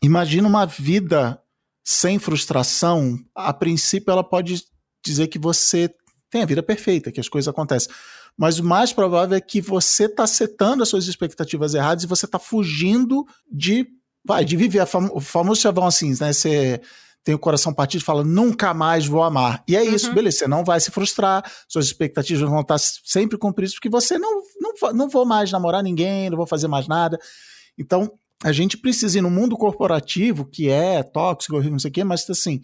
[0.01, 1.43] imagina uma vida
[1.85, 4.62] sem frustração, a princípio ela pode
[5.05, 5.93] dizer que você
[6.31, 7.93] tem a vida perfeita, que as coisas acontecem.
[8.36, 12.27] Mas o mais provável é que você está setando as suas expectativas erradas e você
[12.27, 13.86] está fugindo de,
[14.24, 14.82] vai, de viver.
[15.12, 16.32] o famoso chavão assim, né?
[16.32, 16.81] Você
[17.23, 19.62] tem o coração partido e fala, nunca mais vou amar.
[19.69, 20.15] E é isso, uhum.
[20.15, 24.43] beleza, você não vai se frustrar, suas expectativas vão estar sempre cumpridas, porque você não,
[24.59, 27.19] não, não vou mais namorar ninguém, não vou fazer mais nada.
[27.78, 28.11] Então,
[28.43, 32.28] a gente precisa ir no mundo corporativo, que é tóxico, não sei o quê, mas
[32.28, 32.62] assim,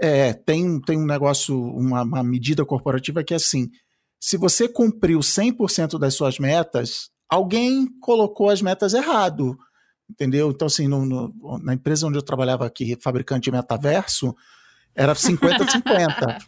[0.00, 3.70] é, tem, tem um negócio, uma, uma medida corporativa que é assim,
[4.20, 9.58] se você cumpriu 100% das suas metas, alguém colocou as metas errado,
[10.08, 10.50] entendeu?
[10.50, 14.36] Então, assim, no, no, na empresa onde eu trabalhava aqui, fabricante de metaverso,
[14.94, 16.38] era 50-50.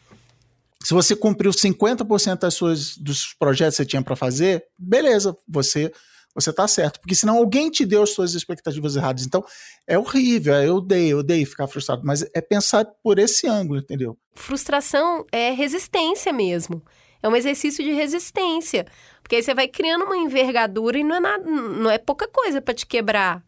[0.85, 5.93] Se você cumpriu 50% das suas, dos projetos que você tinha para fazer, beleza, você
[6.35, 6.99] você está certo.
[7.01, 9.27] Porque senão alguém te deu as suas expectativas erradas.
[9.27, 9.45] Então,
[9.87, 14.17] é horrível, eu odeio, eu odeio ficar frustrado, mas é pensar por esse ângulo, entendeu?
[14.35, 16.83] Frustração é resistência mesmo.
[17.23, 18.87] É um exercício de resistência.
[19.23, 22.61] Porque aí você vai criando uma envergadura e não é, nada, não é pouca coisa
[22.61, 23.43] para te quebrar.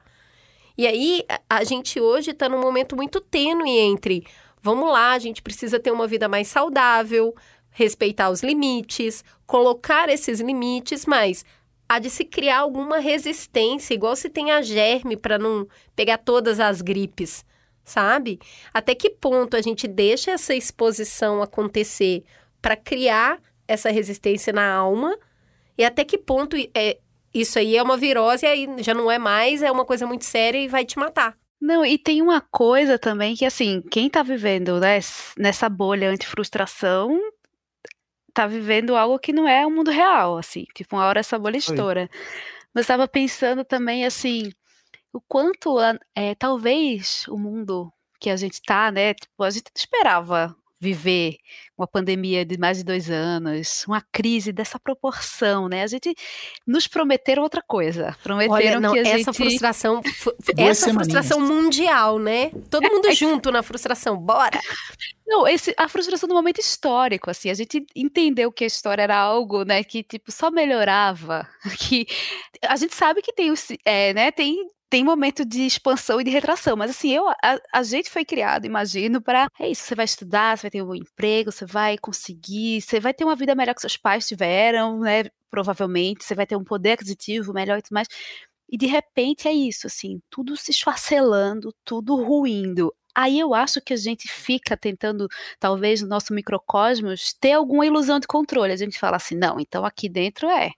[0.76, 4.24] E aí, a gente hoje está num momento muito tênue entre
[4.64, 7.34] vamos lá, a gente precisa ter uma vida mais saudável,
[7.70, 11.44] respeitar os limites, colocar esses limites, mas
[11.86, 16.60] há de se criar alguma resistência, igual se tem a germe para não pegar todas
[16.60, 17.44] as gripes,
[17.84, 18.40] sabe?
[18.72, 22.24] Até que ponto a gente deixa essa exposição acontecer
[22.62, 25.18] para criar essa resistência na alma
[25.76, 26.98] e até que ponto é,
[27.32, 30.24] isso aí é uma virose e aí já não é mais, é uma coisa muito
[30.24, 31.36] séria e vai te matar.
[31.60, 34.98] Não, e tem uma coisa também que, assim, quem tá vivendo né,
[35.38, 37.18] nessa bolha anti-frustração
[38.34, 40.64] tá vivendo algo que não é o mundo real, assim.
[40.74, 42.10] Tipo, uma hora essa bolha estoura.
[42.74, 44.52] Mas estava pensando também, assim,
[45.12, 45.78] o quanto,
[46.14, 51.36] é, talvez, o mundo que a gente tá, né, tipo, a gente esperava viver
[51.76, 55.82] uma pandemia de mais de dois anos, uma crise dessa proporção, né?
[55.82, 56.14] A gente
[56.66, 59.36] nos prometeram outra coisa, prometeram Olha, não, que a essa gente...
[59.36, 60.02] frustração,
[60.56, 62.50] essa frustração mundial, né?
[62.70, 64.60] Todo mundo junto na frustração, bora.
[65.26, 69.16] Não, esse, a frustração do momento histórico, assim, a gente entendeu que a história era
[69.16, 71.48] algo, né, que tipo só melhorava,
[71.78, 72.06] que
[72.62, 73.52] a gente sabe que tem,
[73.86, 77.82] é, né, tem tem momento de expansão e de retração, mas assim, eu, a, a
[77.82, 81.50] gente foi criado, imagino, para é isso, você vai estudar, você vai ter um emprego,
[81.50, 86.22] você vai conseguir, você vai ter uma vida melhor que seus pais tiveram, né, provavelmente,
[86.22, 88.06] você vai ter um poder aquisitivo melhor e tudo mais.
[88.70, 92.94] E de repente é isso, assim, tudo se esfacelando, tudo ruindo.
[93.16, 95.26] Aí eu acho que a gente fica tentando,
[95.58, 98.72] talvez no nosso microcosmos, ter alguma ilusão de controle.
[98.72, 100.70] A gente fala assim, não, então aqui dentro é.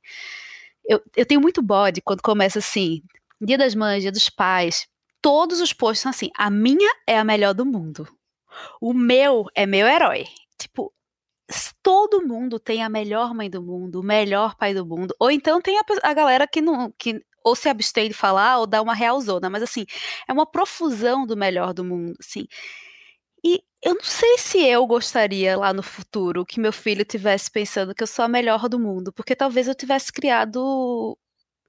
[0.89, 3.03] Eu, eu tenho muito bode quando começa assim,
[3.41, 4.87] Dia das Mães, Dia dos Pais,
[5.21, 8.09] todos os posts são assim: a minha é a melhor do mundo.
[8.81, 10.25] O meu é meu herói.
[10.59, 10.93] Tipo,
[11.83, 15.15] todo mundo tem a melhor mãe do mundo, o melhor pai do mundo.
[15.21, 16.93] Ou então tem a, a galera que não.
[16.99, 19.87] Que, ou se abstém de falar ou dá uma real zona, mas assim,
[20.29, 22.47] é uma profusão do melhor do mundo, assim.
[23.45, 27.95] E eu não sei se eu gostaria lá no futuro que meu filho tivesse pensando
[27.95, 31.17] que eu sou a melhor do mundo, porque talvez eu tivesse criado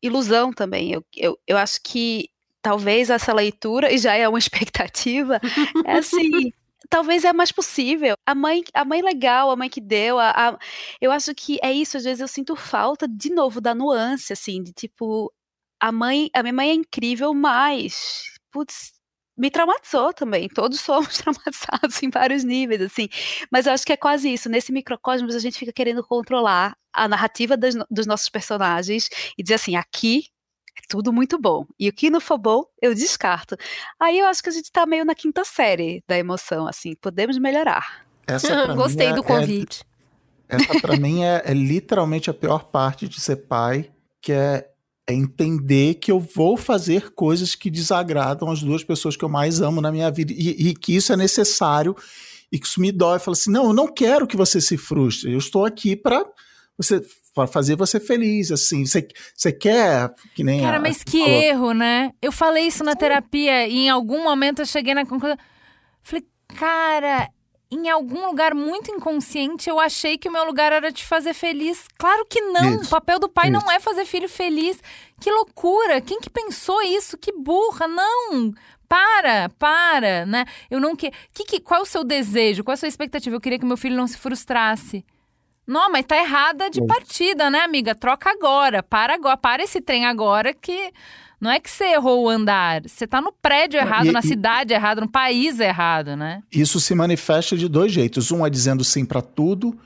[0.02, 0.92] ilusão também.
[0.92, 2.30] Eu, eu, eu acho que
[2.62, 5.40] talvez essa leitura, e já é uma expectativa,
[5.86, 6.52] é assim.
[6.90, 8.16] talvez é mais possível.
[8.26, 10.60] A mãe, a mãe legal, a mãe que deu, a, a,
[11.02, 11.98] eu acho que é isso.
[11.98, 15.32] Às vezes eu sinto falta, de novo, da nuance, assim, de tipo,
[15.80, 18.97] a mãe, a minha mãe é incrível, mas, putz,
[19.38, 20.50] me traumatizou também.
[20.50, 23.08] Todos somos traumatizados em vários níveis, assim.
[23.52, 24.50] Mas eu acho que é quase isso.
[24.50, 29.56] Nesse microcosmos, a gente fica querendo controlar a narrativa das, dos nossos personagens e dizer
[29.56, 30.26] assim: aqui
[30.78, 31.66] é tudo muito bom.
[31.80, 33.56] E o que não for bom, eu descarto.
[34.00, 36.96] Aí eu acho que a gente está meio na quinta série da emoção, assim.
[36.96, 38.06] Podemos melhorar.
[38.26, 39.84] Essa, Gostei do é, convite.
[40.50, 43.90] É, essa, para mim, é, é literalmente a pior parte de ser pai,
[44.22, 44.70] que é
[45.08, 49.62] é entender que eu vou fazer coisas que desagradam as duas pessoas que eu mais
[49.62, 51.96] amo na minha vida e, e que isso é necessário
[52.52, 53.16] e que isso me dói.
[53.16, 56.26] Eu falo assim: não, eu não quero que você se frustre, eu estou aqui para
[56.78, 57.02] você
[57.34, 61.42] para fazer você feliz, assim, você, você quer que nem Cara, mas que falou.
[61.42, 62.12] erro, né?
[62.20, 65.38] Eu falei isso na terapia e em algum momento eu cheguei na conclusão,
[66.02, 67.30] falei, cara,
[67.70, 71.86] em algum lugar muito inconsciente, eu achei que o meu lugar era te fazer feliz.
[71.98, 72.76] Claro que não.
[72.76, 72.86] Isso.
[72.86, 73.60] O papel do pai isso.
[73.60, 74.82] não é fazer filho feliz.
[75.20, 76.00] Que loucura!
[76.00, 77.18] Quem que pensou isso?
[77.18, 77.88] Que burra!
[77.88, 78.54] Não!
[78.88, 80.46] Para, para, né?
[80.72, 81.12] Eu não que...
[81.34, 82.64] que, que qual é o seu desejo?
[82.64, 83.36] Qual é a sua expectativa?
[83.36, 85.06] Eu queria que meu filho não se frustrasse.
[85.68, 87.94] Não, mas tá errada de partida, né, amiga?
[87.94, 90.94] Troca agora, para agora, para esse trem agora que
[91.40, 94.28] Não é que você errou o andar, você tá no prédio errado, E- na e-
[94.28, 96.42] cidade errada, no país errado, né?
[96.52, 98.32] Isso se manifesta de dois jeitos.
[98.32, 99.78] Um é dizendo sim pra tudo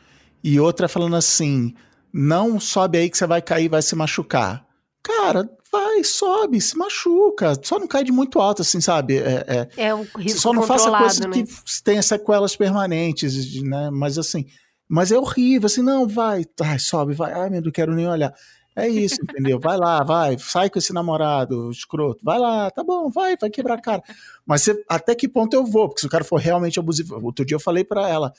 [0.43, 1.73] e outro é falando assim:
[2.13, 4.65] não sobe aí que você vai cair, vai se machucar.
[5.03, 7.53] Cara, vai, sobe, se machuca.
[7.63, 9.17] Só não cai de muito alto, assim, sabe?
[9.17, 11.29] É, é, É um risco só não faça coisas né?
[11.33, 11.45] que
[11.83, 13.89] tenha sequelas permanentes, né?
[13.91, 14.45] Mas assim,
[14.87, 18.33] mas é horrível, assim, não, vai, ai, sobe, vai, ai, meu, não quero nem olhar.
[18.75, 19.59] É isso, entendeu?
[19.59, 23.75] Vai lá, vai, sai com esse namorado escroto, vai lá, tá bom, vai, vai quebrar
[23.75, 24.01] a cara.
[24.45, 25.87] Mas você- até que ponto eu vou?
[25.89, 27.19] Porque se o cara for realmente abusivo.
[27.23, 28.31] Outro dia eu falei pra ela,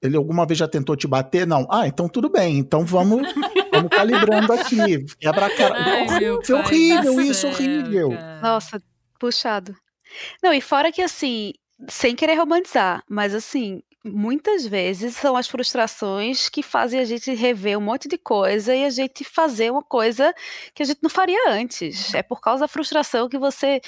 [0.00, 1.46] ele alguma vez já tentou te bater?
[1.46, 1.66] Não.
[1.70, 3.22] Ah, então tudo bem, então vamos,
[3.72, 5.04] vamos calibrando aqui.
[5.20, 5.74] Quebra a cara.
[6.02, 8.08] horrível, horrível isso, horrível.
[8.42, 8.82] Nossa,
[9.18, 9.76] puxado.
[10.42, 11.52] Não, e fora que assim,
[11.88, 17.78] sem querer romantizar, mas assim, muitas vezes são as frustrações que fazem a gente rever
[17.78, 20.34] um monte de coisa e a gente fazer uma coisa
[20.74, 22.14] que a gente não faria antes.
[22.14, 23.80] É por causa da frustração que você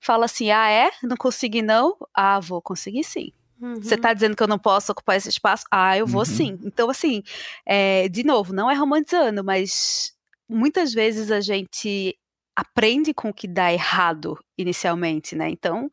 [0.00, 0.90] fala assim: ah, é?
[1.02, 1.96] Não consegui não?
[2.14, 3.32] Ah, vou conseguir sim.
[3.60, 3.74] Uhum.
[3.76, 5.64] Você tá dizendo que eu não posso ocupar esse espaço?
[5.70, 6.24] Ah, eu vou Uhum.
[6.24, 6.58] sim.
[6.64, 7.22] Então, assim,
[7.66, 10.14] é, de novo, não é romantizando, mas
[10.48, 12.16] muitas vezes a gente
[12.56, 15.48] aprende com o que dá errado inicialmente, né?
[15.50, 15.90] Então,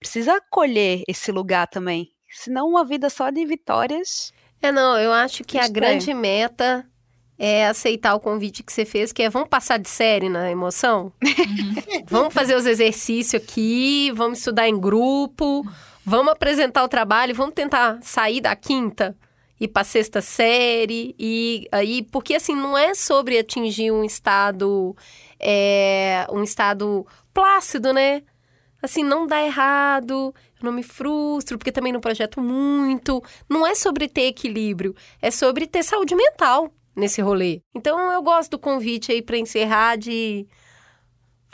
[0.00, 2.12] precisa acolher esse lugar também.
[2.30, 4.32] Senão, uma vida só de vitórias.
[4.60, 5.74] É, não, eu acho que a Estranho.
[5.74, 6.86] grande meta
[7.38, 11.12] é aceitar o convite que você fez, que é vamos passar de série na emoção?
[12.06, 15.64] vamos fazer os exercícios aqui, vamos estudar em grupo,
[16.04, 19.16] vamos apresentar o trabalho, vamos tentar sair da quinta
[19.60, 24.96] e para sexta série e aí porque assim não é sobre atingir um estado
[25.38, 28.22] é, um estado plácido, né?
[28.80, 33.22] Assim, não dá errado, eu não me frustro, porque também não projeto muito.
[33.48, 37.62] Não é sobre ter equilíbrio, é sobre ter saúde mental nesse rolê.
[37.74, 40.46] Então eu gosto do convite aí para encerrar de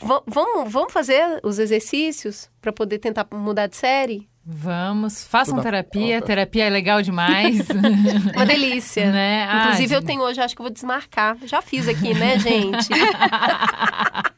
[0.02, 4.28] Va- vamos, vamos fazer os exercícios para poder tentar mudar de série?
[4.46, 7.66] Vamos, façam terapia, terapia é legal demais.
[8.36, 9.10] Uma delícia.
[9.10, 9.46] né?
[9.48, 10.06] Ah, Inclusive, eu gente.
[10.06, 11.38] tenho hoje, acho que vou desmarcar.
[11.44, 12.88] Já fiz aqui, né, gente?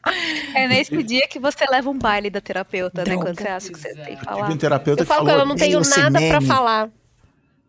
[0.55, 3.15] É nesse dia que você leva um baile da terapeuta, né?
[3.15, 4.49] Quando você acha que você tem que falar.
[4.49, 6.45] um terapeuta Eu que falo com falou, ela, não tenho "Odeio esse nada para meme."
[6.47, 6.89] falar.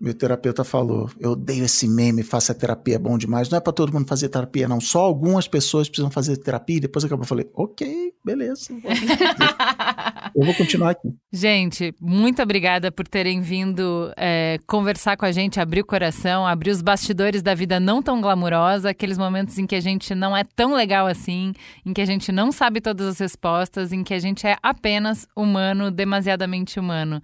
[0.01, 3.49] Meu terapeuta falou: eu odeio esse meme, faça terapia, é bom demais.
[3.51, 4.81] Não é pra todo mundo fazer terapia, não.
[4.81, 6.77] Só algumas pessoas precisam fazer terapia.
[6.77, 7.25] E depois acabou.
[7.25, 8.69] Eu falei: ok, beleza.
[10.37, 11.13] eu vou continuar aqui.
[11.33, 16.71] Gente, muito obrigada por terem vindo é, conversar com a gente, abrir o coração, abrir
[16.71, 20.45] os bastidores da vida não tão glamurosa, aqueles momentos em que a gente não é
[20.45, 21.53] tão legal assim,
[21.85, 25.27] em que a gente não sabe todas as respostas, em que a gente é apenas
[25.35, 27.21] humano, demasiadamente humano.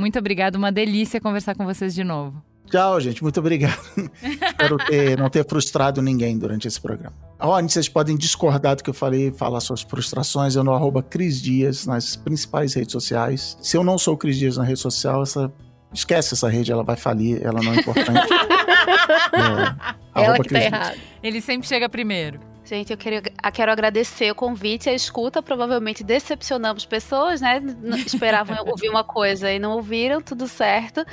[0.00, 2.42] Muito obrigada, uma delícia conversar com vocês de novo.
[2.70, 3.22] Tchau, gente.
[3.22, 3.78] Muito obrigado.
[4.22, 7.12] Espero ter, não ter frustrado ninguém durante esse programa.
[7.38, 10.54] Ó, vocês podem discordar do que eu falei, falar suas frustrações.
[10.54, 13.58] Eu no arroba Cris Dias nas principais redes sociais.
[13.60, 15.52] Se eu não sou o Cris Dias na rede social, essa,
[15.92, 18.20] esquece essa rede, ela vai falir, ela não é importante.
[20.12, 20.72] É, Ela que tá Cris Dias.
[20.72, 20.96] errada.
[21.22, 22.40] Ele sempre chega primeiro.
[22.70, 23.20] Gente, eu quero,
[23.52, 25.42] quero agradecer o convite, a escuta.
[25.42, 27.60] Provavelmente decepcionamos pessoas, né?
[28.06, 31.04] Esperavam ouvir uma coisa e não ouviram, tudo certo.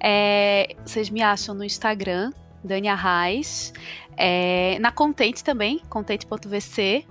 [0.00, 2.32] É, vocês me acham no Instagram,
[2.64, 3.72] Dani Arraes.
[4.16, 7.06] É, na Content também, content.vc.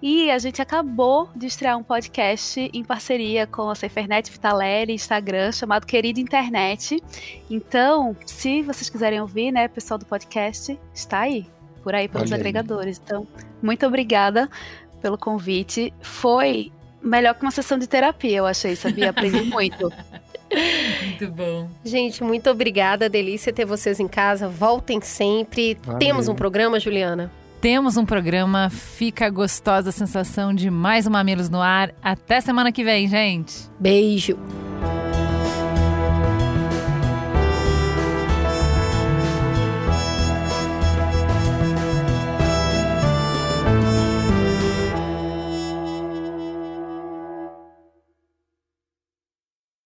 [0.00, 5.50] E a gente acabou de estrear um podcast em parceria com a Cefernet Vitaleri, Instagram,
[5.50, 7.02] chamado Querida Internet.
[7.50, 11.48] Então, se vocês quiserem ouvir, né, pessoal do podcast, está aí,
[11.82, 12.40] por aí pelos Olha aí.
[12.40, 13.00] agregadores.
[13.04, 13.26] Então,
[13.62, 14.48] muito obrigada
[15.02, 15.92] pelo convite.
[16.00, 16.70] Foi
[17.02, 19.10] melhor que uma sessão de terapia, eu achei, sabia?
[19.10, 19.92] Aprendi muito.
[21.04, 21.68] Muito bom.
[21.84, 23.08] Gente, muito obrigada.
[23.08, 24.48] Delícia ter vocês em casa.
[24.48, 25.76] Voltem sempre.
[25.82, 25.98] Valeu.
[25.98, 27.30] Temos um programa, Juliana?
[27.60, 31.92] Temos um programa, fica gostosa a sensação de mais um Mamilos no ar.
[32.02, 33.68] Até semana que vem, gente.
[33.78, 34.38] Beijo.